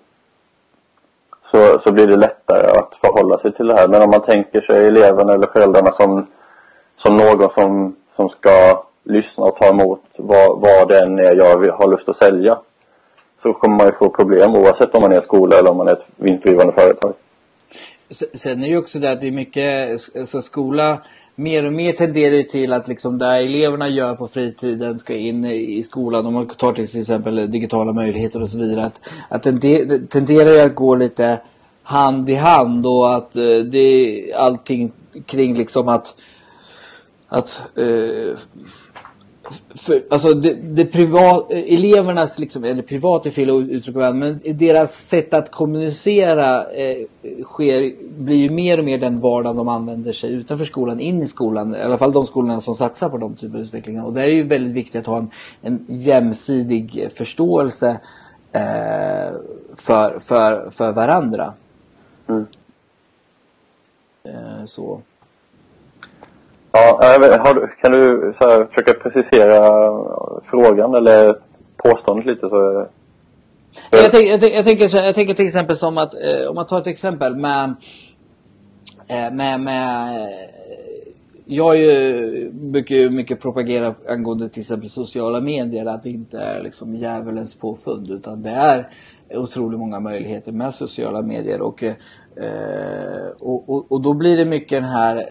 Så, 1.51 1.79
så 1.79 1.91
blir 1.91 2.08
det 2.08 2.15
lättare 2.15 2.79
att 2.79 2.93
förhålla 3.01 3.39
sig 3.39 3.51
till 3.51 3.67
det 3.67 3.75
här. 3.75 3.88
Men 3.88 4.01
om 4.01 4.10
man 4.10 4.21
tänker 4.21 4.62
sig 4.62 4.88
eleven 4.88 5.29
eller 5.29 5.47
föräldrarna 5.47 5.91
som, 5.91 6.27
som 6.97 7.17
någon 7.17 7.49
som, 7.53 7.95
som 8.15 8.29
ska 8.29 8.84
lyssna 9.03 9.43
och 9.43 9.55
ta 9.55 9.69
emot 9.69 10.03
vad, 10.17 10.62
vad 10.62 10.88
det 10.88 10.99
än 10.99 11.19
är 11.19 11.36
jag 11.36 11.71
har 11.71 11.91
lust 11.91 12.10
att 12.10 12.17
sälja. 12.17 12.58
Så 13.41 13.54
kommer 13.54 13.78
man 13.78 13.86
ju 13.86 13.91
få 13.91 14.10
problem 14.10 14.56
oavsett 14.56 14.95
om 14.95 15.02
man 15.02 15.12
är 15.12 15.15
en 15.15 15.21
skola 15.21 15.60
eller 15.60 15.71
om 15.71 15.78
man 15.78 15.88
är 15.88 15.93
ett 15.93 16.06
vinstdrivande 16.15 16.73
företag. 16.73 17.13
Sen 18.34 18.60
är 18.60 18.67
det 18.67 18.71
ju 18.71 18.78
också 18.78 18.99
det 18.99 19.12
att 19.12 19.21
det 19.21 19.28
är 19.28 19.32
mycket, 19.32 20.02
så 20.02 20.19
alltså 20.19 20.41
skola 20.41 20.97
mer 21.39 21.65
och 21.65 21.73
mer 21.73 21.93
tenderar 21.93 22.36
ju 22.36 22.43
till 22.43 22.73
att 22.73 22.88
liksom 22.88 23.17
det 23.17 23.25
eleverna 23.25 23.89
gör 23.89 24.15
på 24.15 24.28
fritiden 24.28 24.99
ska 24.99 25.15
in 25.15 25.45
i 25.45 25.84
skolan. 25.84 26.25
Om 26.25 26.34
man 26.34 26.47
tar 26.47 26.73
till 26.73 26.84
exempel 26.84 27.52
digitala 27.52 27.93
möjligheter 27.93 28.41
och 28.41 28.49
så 28.49 28.60
vidare. 28.60 28.82
Att, 28.82 28.99
att 29.30 29.62
det 29.62 30.10
tenderar 30.10 30.52
ju 30.52 30.60
att 30.60 30.75
gå 30.75 30.95
lite 30.95 31.39
hand 31.84 32.30
i 32.30 32.36
hand 32.36 32.86
och 32.86 33.15
att 33.15 33.36
eh, 33.36 33.58
det 33.71 33.80
är 33.80 34.38
allting 34.38 34.91
kring 35.25 35.54
liksom 35.54 35.88
att 35.88 36.15
att 37.28 37.62
eh, 37.75 38.38
för, 39.75 40.03
alltså 40.09 40.33
det, 40.33 40.53
det 40.53 40.85
privat, 40.85 41.51
elevernas, 41.51 42.39
liksom, 42.39 42.63
eller 42.63 42.81
privat 42.81 43.25
är 43.25 43.31
fel 43.31 43.49
att 43.49 43.69
uttrycka 43.69 44.13
men 44.13 44.39
deras 44.43 45.07
sätt 45.07 45.33
att 45.33 45.51
kommunicera 45.51 46.71
eh, 46.71 46.97
sker, 47.43 47.93
blir 48.19 48.35
ju 48.35 48.49
mer 48.49 48.77
och 48.77 48.85
mer 48.85 48.97
den 48.97 49.19
vardag 49.19 49.55
de 49.55 49.67
använder 49.67 50.12
sig 50.12 50.33
utanför 50.33 50.65
skolan, 50.65 50.99
in 50.99 51.21
i 51.21 51.27
skolan. 51.27 51.75
I 51.75 51.79
alla 51.79 51.97
fall 51.97 52.13
de 52.13 52.25
skolorna 52.25 52.59
som 52.59 52.75
satsar 52.75 53.09
på 53.09 53.17
de 53.17 53.35
typer 53.35 53.55
av 53.55 53.63
utvecklingar. 53.63 54.05
Och 54.05 54.13
det 54.13 54.21
är 54.21 54.27
ju 54.27 54.43
väldigt 54.43 54.73
viktigt 54.73 54.99
att 54.99 55.07
ha 55.07 55.17
en, 55.17 55.31
en 55.62 55.85
jämsidig 55.88 57.09
förståelse 57.13 57.99
eh, 58.51 59.33
för, 59.75 60.19
för, 60.19 60.69
för 60.69 60.91
varandra. 60.91 61.53
Mm. 62.27 62.45
Eh, 64.23 64.65
så. 64.65 65.01
Ja, 66.71 66.99
har, 67.01 67.82
kan 67.82 67.91
du 67.91 68.34
så 68.38 68.49
här, 68.49 68.65
försöka 68.65 68.93
precisera 68.93 69.86
eh, 69.86 70.39
frågan 70.45 70.95
eller 70.95 71.39
påståendet 71.77 72.25
lite? 72.25 72.49
Så... 72.49 72.88
Jag, 73.91 74.12
tänk, 74.12 74.29
jag, 74.29 74.39
tänk, 74.39 74.53
jag, 74.53 74.65
tänker, 74.65 75.03
jag 75.03 75.15
tänker 75.15 75.34
till 75.34 75.45
exempel 75.45 75.75
som 75.75 75.97
att, 75.97 76.13
eh, 76.13 76.49
om 76.49 76.55
man 76.55 76.67
tar 76.67 76.79
ett 76.82 76.88
exempel 76.88 77.36
med, 77.36 77.75
eh, 79.08 79.32
med, 79.32 79.62
med 79.62 80.15
eh, 80.15 80.49
jag 81.45 81.75
är 81.75 81.79
ju 81.79 82.51
mycket, 82.53 83.13
mycket 83.13 83.41
propagera 83.41 83.95
angående 84.10 84.49
till 84.49 84.62
exempel 84.62 84.89
sociala 84.89 85.41
medier 85.41 85.86
att 85.86 86.03
det 86.03 86.10
inte 86.10 86.38
är 86.38 86.63
liksom 86.63 86.95
djävulens 86.95 87.55
påfund 87.55 88.10
utan 88.10 88.41
det 88.41 88.49
är 88.49 88.89
otroligt 89.34 89.79
många 89.79 89.99
möjligheter 89.99 90.51
med 90.51 90.73
sociala 90.73 91.21
medier 91.21 91.62
och, 91.62 91.84
eh, 91.84 91.93
och, 93.39 93.69
och, 93.69 93.91
och, 93.91 94.01
då 94.01 94.13
blir 94.13 94.38
det 94.38 94.45
mycket 94.45 94.82
den 94.82 94.89
här 94.89 95.25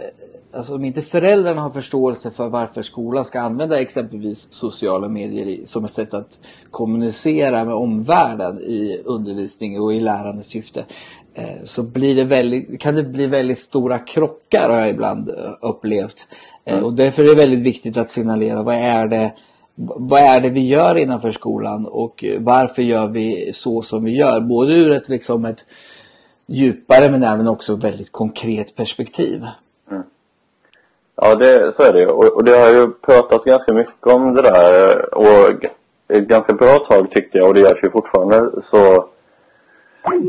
alltså 0.52 0.74
om 0.74 0.84
inte 0.84 1.02
föräldrarna 1.02 1.60
har 1.60 1.70
förståelse 1.70 2.30
för 2.30 2.48
varför 2.48 2.82
skolan 2.82 3.24
ska 3.24 3.40
använda 3.40 3.80
exempelvis 3.80 4.52
sociala 4.52 5.08
medier 5.08 5.60
som 5.64 5.84
ett 5.84 5.90
sätt 5.90 6.14
att 6.14 6.38
kommunicera 6.70 7.64
med 7.64 7.74
omvärlden 7.74 8.58
i 8.58 9.02
undervisning 9.04 9.80
och 9.80 9.94
i 9.94 10.00
lärande 10.00 10.42
syfte 10.42 10.84
eh, 11.34 11.62
så 11.64 11.82
blir 11.82 12.16
det 12.16 12.24
väldigt, 12.24 12.80
kan 12.80 12.94
det 12.94 13.02
bli 13.02 13.26
väldigt 13.26 13.58
stora 13.58 13.98
krockar 13.98 14.70
har 14.70 14.78
jag 14.78 14.90
ibland 14.90 15.30
eh, 15.30 15.52
upplevt. 15.60 16.28
Eh, 16.64 16.72
mm. 16.72 16.84
Och 16.84 16.94
därför 16.94 17.22
är 17.22 17.28
det 17.28 17.34
väldigt 17.34 17.62
viktigt 17.62 17.96
att 17.96 18.10
signalera 18.10 18.62
vad 18.62 18.74
är 18.74 19.08
det 19.08 19.32
vad 19.80 20.20
är 20.20 20.40
det 20.40 20.50
vi 20.50 20.66
gör 20.66 20.98
innanför 20.98 21.30
skolan 21.30 21.86
och 21.86 22.24
varför 22.38 22.82
gör 22.82 23.08
vi 23.08 23.50
så 23.52 23.82
som 23.82 24.04
vi 24.04 24.16
gör? 24.16 24.40
Både 24.40 24.74
ur 24.74 24.92
ett, 24.92 25.08
liksom 25.08 25.44
ett 25.44 25.66
djupare 26.46 27.10
men 27.10 27.22
även 27.22 27.48
också 27.48 27.74
väldigt 27.74 28.12
konkret 28.12 28.76
perspektiv. 28.76 29.44
Ja, 31.20 31.34
det, 31.34 31.72
så 31.76 31.82
är 31.82 31.92
det 31.92 32.00
ju. 32.00 32.06
Och, 32.06 32.24
och 32.24 32.44
det 32.44 32.56
har 32.56 32.68
ju 32.68 32.90
pratats 32.90 33.44
ganska 33.44 33.72
mycket 33.72 34.06
om 34.06 34.34
det 34.34 34.42
där. 34.42 35.14
Och 35.14 35.64
ett 36.08 36.28
ganska 36.28 36.52
bra 36.52 36.78
tag 36.78 37.10
tyckte 37.10 37.38
jag, 37.38 37.48
och 37.48 37.54
det 37.54 37.60
görs 37.60 37.82
ju 37.82 37.90
fortfarande, 37.90 38.50
så 38.70 39.08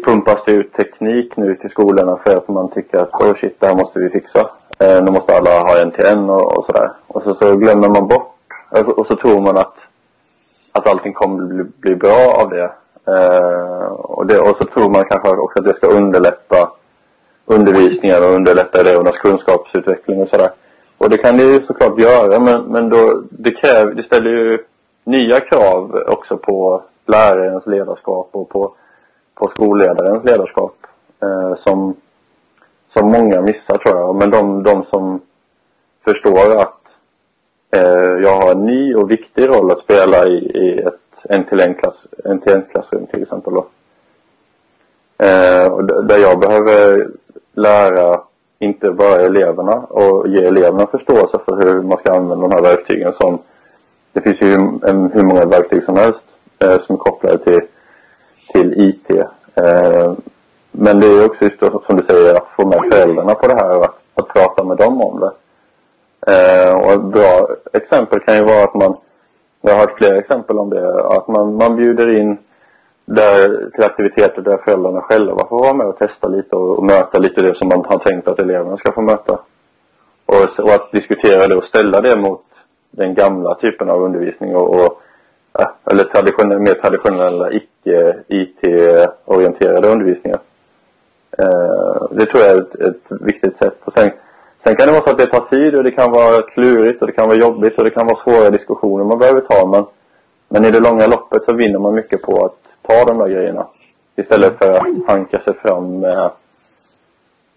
pumpas 0.05 0.43
det 0.45 0.51
ut 0.51 0.73
teknik 0.73 1.37
nu 1.37 1.55
till 1.55 1.69
skolorna 1.69 2.19
för 2.25 2.37
att 2.37 2.47
man 2.47 2.71
tycker 2.71 2.97
att 2.97 3.13
oh 3.13 3.35
shit, 3.35 3.59
det 3.59 3.67
här 3.67 3.75
måste 3.75 3.99
vi 3.99 4.09
fixa. 4.09 4.49
Eh, 4.79 5.03
nu 5.03 5.11
måste 5.11 5.37
alla 5.37 5.49
ha 5.49 5.81
en 5.81 5.91
till 5.91 6.05
en 6.05 6.29
och, 6.29 6.57
och 6.57 6.65
sådär. 6.65 6.91
Och 7.07 7.23
så, 7.23 7.35
så 7.35 7.55
glömmer 7.55 7.89
man 7.89 8.07
bort, 8.07 8.35
alltså, 8.69 8.91
och 8.91 9.07
så 9.07 9.15
tror 9.15 9.41
man 9.41 9.57
att, 9.57 9.75
att 10.71 10.87
allting 10.87 11.13
kommer 11.13 11.43
bli, 11.45 11.63
bli 11.63 11.95
bra 11.95 12.33
av 12.41 12.49
det. 12.49 12.71
Eh, 13.07 13.85
och 13.91 14.25
det. 14.25 14.39
Och 14.39 14.57
så 14.57 14.63
tror 14.63 14.89
man 14.89 15.05
kanske 15.05 15.29
också 15.29 15.59
att 15.59 15.65
det 15.65 15.73
ska 15.73 15.87
underlätta 15.87 16.71
undervisningen 17.45 18.23
och 18.23 18.33
underlätta 18.33 18.81
elevernas 18.81 19.17
kunskapsutveckling 19.17 20.21
och 20.21 20.27
sådär. 20.27 20.49
Och 20.99 21.09
det 21.09 21.17
kan 21.17 21.37
det 21.37 21.43
ju 21.43 21.61
såklart 21.61 21.99
göra 21.99 22.39
men, 22.39 22.61
men 22.63 22.89
då, 22.89 23.23
det, 23.29 23.51
kräver, 23.51 23.93
det 23.93 24.03
ställer 24.03 24.29
ju 24.29 24.65
nya 25.03 25.39
krav 25.39 26.03
också 26.07 26.37
på 26.37 26.83
lärarens 27.05 27.65
ledarskap 27.67 28.29
och 28.31 28.49
på, 28.49 28.73
på 29.35 29.47
skolledarens 29.47 30.23
ledarskap 30.23 30.75
eh, 31.21 31.55
som, 31.55 31.95
som 32.93 33.11
många 33.11 33.41
missar 33.41 33.77
tror 33.77 33.97
jag. 33.97 34.15
Men 34.15 34.31
de, 34.31 34.63
de 34.63 34.83
som 34.83 35.21
förstår 36.05 36.57
att 36.57 36.81
eh, 37.71 38.23
jag 38.23 38.41
har 38.41 38.51
en 38.51 38.65
ny 38.65 38.95
och 38.95 39.11
viktig 39.11 39.47
roll 39.47 39.71
att 39.71 39.79
spela 39.79 40.25
i, 40.27 40.35
i 40.37 40.79
ett 40.79 40.95
en 41.23 41.43
till 41.45 41.59
en, 41.59 41.73
klass, 41.73 42.07
en 42.25 42.39
till 42.39 42.53
en 42.53 42.65
klassrum 42.71 43.07
till 43.07 43.23
exempel 43.23 43.53
då. 43.53 43.67
Eh, 45.25 45.71
och 45.71 46.05
där 46.05 46.17
jag 46.17 46.39
behöver 46.39 47.07
lära 47.53 48.21
inte 48.59 48.91
bara 48.91 49.21
eleverna 49.21 49.77
och 49.89 50.27
ge 50.27 50.45
eleverna 50.45 50.87
förståelse 50.87 51.39
för 51.45 51.55
hur 51.63 51.81
man 51.81 51.97
ska 51.97 52.13
använda 52.13 52.47
de 52.47 52.51
här 52.51 52.61
verktygen 52.61 53.13
som 53.13 53.39
det 54.13 54.21
finns 54.21 54.41
ju 54.41 54.53
en, 54.87 55.11
hur 55.13 55.23
många 55.23 55.45
verktyg 55.45 55.83
som 55.83 55.95
helst 55.95 56.23
eh, 56.59 56.79
som 56.79 56.95
är 56.95 56.99
kopplade 56.99 57.37
till, 57.37 57.61
till 58.53 58.73
IT. 58.77 59.09
Eh, 59.55 60.13
men 60.71 60.99
det 60.99 61.07
är 61.07 61.25
också 61.25 61.45
just 61.45 61.59
då, 61.59 61.81
som 61.85 61.95
du 61.95 62.03
säger 62.03 62.35
att 62.35 62.47
få 62.55 62.65
med 62.67 62.79
föräldrarna 62.91 63.35
på 63.35 63.47
det 63.47 63.55
här 63.55 63.77
och 63.77 63.83
att, 63.83 63.99
att 64.15 64.27
prata 64.27 64.63
med 64.63 64.77
dem 64.77 65.01
om 65.01 65.19
det. 65.19 65.31
Eh, 66.31 66.73
och 66.73 66.91
ett 66.91 67.03
bra 67.03 67.47
exempel 67.73 68.19
kan 68.19 68.35
ju 68.35 68.43
vara 68.43 68.63
att 68.63 68.75
man, 68.75 68.95
jag 69.61 69.71
har 69.71 69.79
hört 69.79 69.97
flera 69.97 70.17
exempel 70.17 70.59
om 70.59 70.69
det, 70.69 71.05
att 71.05 71.27
man, 71.27 71.55
man 71.55 71.75
bjuder 71.75 72.19
in 72.19 72.37
där, 73.15 73.69
till 73.73 73.83
aktiviteter 73.83 74.41
där 74.41 74.57
föräldrarna 74.57 75.01
själva 75.01 75.45
får 75.49 75.59
vara 75.59 75.73
med 75.73 75.87
och 75.87 75.97
testa 75.97 76.27
lite 76.27 76.55
och, 76.55 76.77
och 76.77 76.83
möta 76.83 77.19
lite 77.19 77.41
det 77.41 77.55
som 77.55 77.67
man 77.67 77.85
har 77.85 77.99
tänkt 77.99 78.27
att 78.27 78.39
eleverna 78.39 78.77
ska 78.77 78.91
få 78.91 79.01
möta. 79.01 79.39
Och, 80.25 80.59
och 80.63 80.69
att 80.69 80.91
diskutera 80.91 81.47
det 81.47 81.55
och 81.55 81.63
ställa 81.63 82.01
det 82.01 82.19
mot 82.19 82.43
den 82.91 83.13
gamla 83.13 83.55
typen 83.55 83.89
av 83.89 84.03
undervisning 84.03 84.55
och, 84.55 84.85
och 84.85 85.01
eller 85.91 86.03
traditionella, 86.03 86.59
mer 86.59 86.73
traditionella 86.73 87.51
icke-IT-orienterade 87.51 89.87
undervisningar. 89.87 90.39
Eh, 91.37 92.03
det 92.11 92.25
tror 92.25 92.43
jag 92.43 92.51
är 92.51 92.61
ett, 92.61 92.75
ett, 92.75 93.03
viktigt 93.09 93.57
sätt. 93.57 93.77
Och 93.83 93.93
sen, 93.93 94.11
sen 94.63 94.75
kan 94.75 94.87
det 94.87 94.93
vara 94.93 95.03
så 95.03 95.09
att 95.09 95.17
det 95.17 95.25
tar 95.25 95.45
tid 95.45 95.75
och 95.75 95.83
det 95.83 95.91
kan 95.91 96.11
vara 96.11 96.41
klurigt 96.41 97.01
och 97.01 97.07
det 97.07 97.13
kan 97.13 97.27
vara 97.27 97.37
jobbigt 97.37 97.77
och 97.77 97.83
det 97.83 97.89
kan 97.89 98.07
vara 98.07 98.17
svåra 98.17 98.49
diskussioner 98.49 99.03
man 99.03 99.19
behöver 99.19 99.41
ta. 99.41 99.67
Men, 99.67 99.85
men 100.49 100.65
i 100.65 100.71
det 100.71 100.79
långa 100.79 101.07
loppet 101.07 101.45
så 101.45 101.53
vinner 101.53 101.79
man 101.79 101.95
mycket 101.95 102.21
på 102.21 102.45
att 102.45 102.68
ta 102.89 103.05
de 103.05 103.17
där 103.17 103.27
grejerna. 103.27 103.67
Istället 104.15 104.57
för 104.57 104.71
att 104.71 105.07
hanka 105.07 105.39
sig 105.39 105.53
fram 105.53 105.99
med 105.99 106.31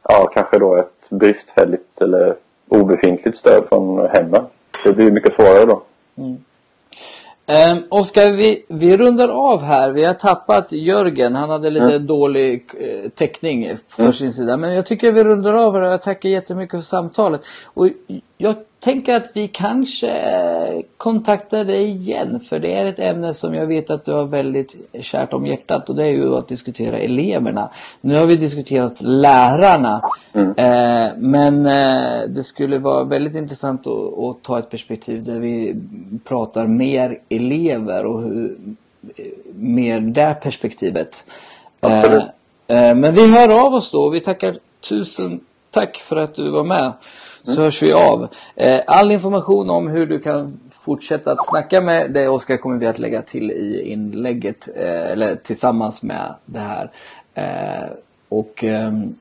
ja, 0.03 0.31
kanske 0.35 0.59
då 0.59 0.77
ett 0.77 1.11
bristfälligt 1.11 2.01
eller 2.01 2.37
obefintligt 2.69 3.39
stöd 3.39 3.65
från 3.69 4.09
hemmen. 4.09 4.45
Det 4.85 4.93
blir 4.93 5.11
mycket 5.11 5.35
svårare 5.35 5.65
då. 5.65 5.83
Mm. 6.17 6.45
Um, 7.47 7.85
Oskar, 7.91 8.31
vi, 8.31 8.65
vi 8.69 8.97
rundar 8.97 9.29
av 9.29 9.63
här. 9.63 9.91
Vi 9.91 10.05
har 10.05 10.15
tappat 10.15 10.73
Jörgen. 10.73 11.35
Han 11.35 11.51
hade 11.51 11.71
lite 11.71 11.95
mm. 11.95 12.07
dålig 12.07 12.71
eh, 12.79 13.11
täckning 13.11 13.77
för 13.89 14.03
mm. 14.03 14.13
sin 14.13 14.33
sida. 14.33 14.57
Men 14.57 14.75
jag 14.75 14.87
tycker 14.87 15.13
vi 15.13 15.25
rundar 15.25 15.55
av 15.55 15.75
här 15.75 15.81
och 15.81 15.93
jag 15.93 16.03
tackar 16.03 16.29
jättemycket 16.29 16.79
för 16.79 16.85
samtalet. 16.85 17.41
Och 17.65 17.89
jag 18.39 18.55
tänker 18.83 19.15
att 19.15 19.31
vi 19.35 19.49
kanske 19.49 20.83
kontaktar 20.97 21.65
dig 21.65 21.91
igen. 21.91 22.41
För 22.41 22.59
det 22.59 22.75
är 22.75 22.85
ett 22.85 22.99
ämne 22.99 23.35
som 23.35 23.55
jag 23.55 23.67
vet 23.67 23.91
att 23.91 24.05
du 24.05 24.13
har 24.13 24.25
väldigt 24.25 24.75
kärt 25.01 25.33
om 25.33 25.47
hjärtat. 25.47 25.91
Och 25.91 25.97
det 25.97 26.05
är 26.05 26.11
ju 26.11 26.37
att 26.37 26.49
diskutera 26.49 26.99
eleverna. 26.99 27.71
Nu 28.01 28.17
har 28.17 28.27
vi 28.27 28.37
diskuterat 28.37 28.95
lärarna. 28.99 30.11
Mm. 30.33 30.49
Eh, 30.57 31.13
men 31.17 31.67
eh, 31.67 32.29
det 32.29 32.43
skulle 32.43 32.79
vara 32.79 33.05
väldigt 33.05 33.35
intressant 33.35 33.87
att, 33.87 34.19
att, 34.19 34.43
ta 34.43 34.59
ett 34.59 34.71
perspektiv 34.71 35.23
där 35.23 35.39
vi 35.39 35.77
pratar 36.25 36.67
mer 36.67 37.19
elever 37.29 38.07
och 38.07 38.23
hur, 38.23 38.57
mer 39.55 40.01
det 40.01 40.37
perspektivet. 40.43 41.25
Eh, 41.81 42.15
eh, 42.67 42.95
men 42.95 43.15
vi 43.15 43.27
hör 43.27 43.67
av 43.67 43.75
oss 43.75 43.93
då. 43.93 44.09
Vi 44.09 44.21
tackar 44.21 44.57
tusen 44.89 45.41
tack 45.71 45.97
för 45.97 46.17
att 46.17 46.35
du 46.35 46.51
var 46.51 46.65
med 46.65 46.93
så 47.43 47.61
hörs 47.61 47.83
vi 47.83 47.93
av. 47.93 48.29
Eh, 48.57 48.81
all 48.87 49.11
information 49.11 49.71
om 49.71 49.89
hur 49.89 50.07
du 50.07 50.19
kan 50.19 50.61
fortsätta 50.71 51.33
att 51.33 51.47
snacka 51.47 51.81
med 51.81 52.13
dig 52.13 52.29
Oskar 52.29 52.57
kommer 52.57 52.79
vi 52.79 52.87
att 52.87 52.99
lägga 52.99 53.23
till 53.23 53.51
i 53.51 53.91
inlägget 53.93 54.69
eh, 54.77 55.11
eller 55.11 55.37
tillsammans 55.37 56.03
med 56.03 56.35
det 56.47 56.61
här. 56.61 56.91
Eh, 57.35 57.91
och 58.29 58.65
ehm, 58.65 59.15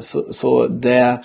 så, 0.00 0.32
så 0.32 0.66
det 0.66 1.24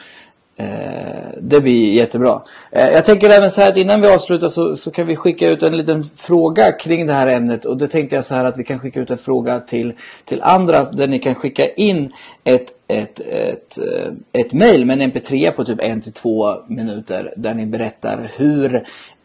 Eh, 0.59 1.29
det 1.41 1.61
blir 1.61 1.93
jättebra. 1.93 2.41
Eh, 2.71 2.85
jag 2.85 3.05
tänker 3.05 3.29
även 3.29 3.51
så 3.51 3.61
här 3.61 3.69
att 3.69 3.77
innan 3.77 4.01
vi 4.01 4.07
avslutar 4.07 4.47
så, 4.47 4.75
så, 4.75 4.91
kan 4.91 5.07
vi 5.07 5.15
skicka 5.15 5.49
ut 5.49 5.63
en 5.63 5.77
liten 5.77 6.03
fråga 6.03 6.71
kring 6.71 7.07
det 7.07 7.13
här 7.13 7.27
ämnet. 7.27 7.65
Och 7.65 7.77
då 7.77 7.87
tänkte 7.87 8.15
jag 8.15 8.25
så 8.25 8.35
här 8.35 8.45
att 8.45 8.57
vi 8.57 8.63
kan 8.63 8.79
skicka 8.79 8.99
ut 8.99 9.11
en 9.11 9.17
fråga 9.17 9.59
till, 9.59 9.93
till 10.25 10.41
andra 10.41 10.83
där 10.83 11.07
ni 11.07 11.19
kan 11.19 11.35
skicka 11.35 11.69
in 11.69 12.11
ett, 12.43 12.67
ett, 12.87 13.19
ett, 13.19 13.77
eh, 13.77 14.13
ett 14.41 14.53
mejl 14.53 14.85
med 14.85 15.01
en 15.01 15.11
mp3 15.11 15.51
på 15.51 15.63
typ 15.63 15.79
en 15.79 16.01
till 16.01 16.13
två 16.13 16.55
minuter 16.67 17.33
där 17.37 17.53
ni 17.53 17.65
berättar 17.65 18.31
hur 18.37 18.75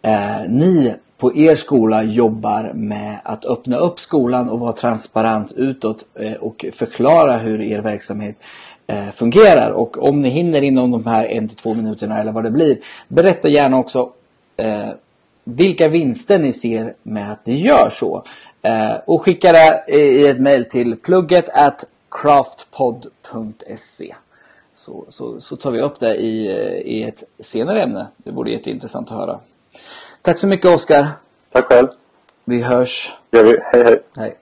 eh, 0.02 0.48
ni 0.48 0.94
på 1.22 1.36
er 1.36 1.54
skola 1.54 2.02
jobbar 2.02 2.72
med 2.74 3.20
att 3.24 3.44
öppna 3.44 3.76
upp 3.76 3.98
skolan 4.00 4.48
och 4.48 4.60
vara 4.60 4.72
transparent 4.72 5.52
utåt 5.52 6.04
eh, 6.14 6.32
och 6.32 6.64
förklara 6.72 7.36
hur 7.36 7.60
er 7.60 7.78
verksamhet 7.78 8.36
eh, 8.40 8.71
fungerar. 9.14 9.70
Och 9.70 10.08
om 10.08 10.22
ni 10.22 10.28
hinner 10.28 10.62
inom 10.62 10.90
de 10.90 11.06
här 11.06 11.24
en 11.24 11.48
till 11.48 11.56
två 11.56 11.74
minuterna 11.74 12.20
eller 12.20 12.32
vad 12.32 12.44
det 12.44 12.50
blir. 12.50 12.78
Berätta 13.08 13.48
gärna 13.48 13.78
också 13.78 14.12
eh, 14.56 14.88
vilka 15.44 15.88
vinster 15.88 16.38
ni 16.38 16.52
ser 16.52 16.94
med 17.02 17.32
att 17.32 17.46
ni 17.46 17.60
gör 17.60 17.90
så. 17.90 18.24
Eh, 18.62 18.94
och 19.04 19.22
skicka 19.22 19.52
det 19.52 19.84
i 19.88 20.26
ett 20.26 20.40
mail 20.40 20.64
till 20.64 20.96
plugget 20.96 21.48
at 21.48 21.84
craftpod.se 22.10 24.14
så, 24.74 25.04
så, 25.08 25.40
så 25.40 25.56
tar 25.56 25.70
vi 25.70 25.80
upp 25.80 26.00
det 26.00 26.14
i, 26.14 26.46
i 26.84 27.02
ett 27.02 27.24
senare 27.40 27.82
ämne. 27.82 28.06
Det 28.16 28.32
vore 28.32 28.50
jätteintressant 28.50 29.10
att 29.10 29.16
höra. 29.16 29.40
Tack 30.22 30.38
så 30.38 30.46
mycket 30.46 30.66
Oskar. 30.66 31.08
Tack 31.52 31.64
själv. 31.64 31.88
Vi 32.44 32.62
hörs. 32.62 33.12
Gör 33.30 33.44
vi. 33.44 33.58
Hej 33.72 33.84
hej. 33.84 34.02
Hej. 34.16 34.36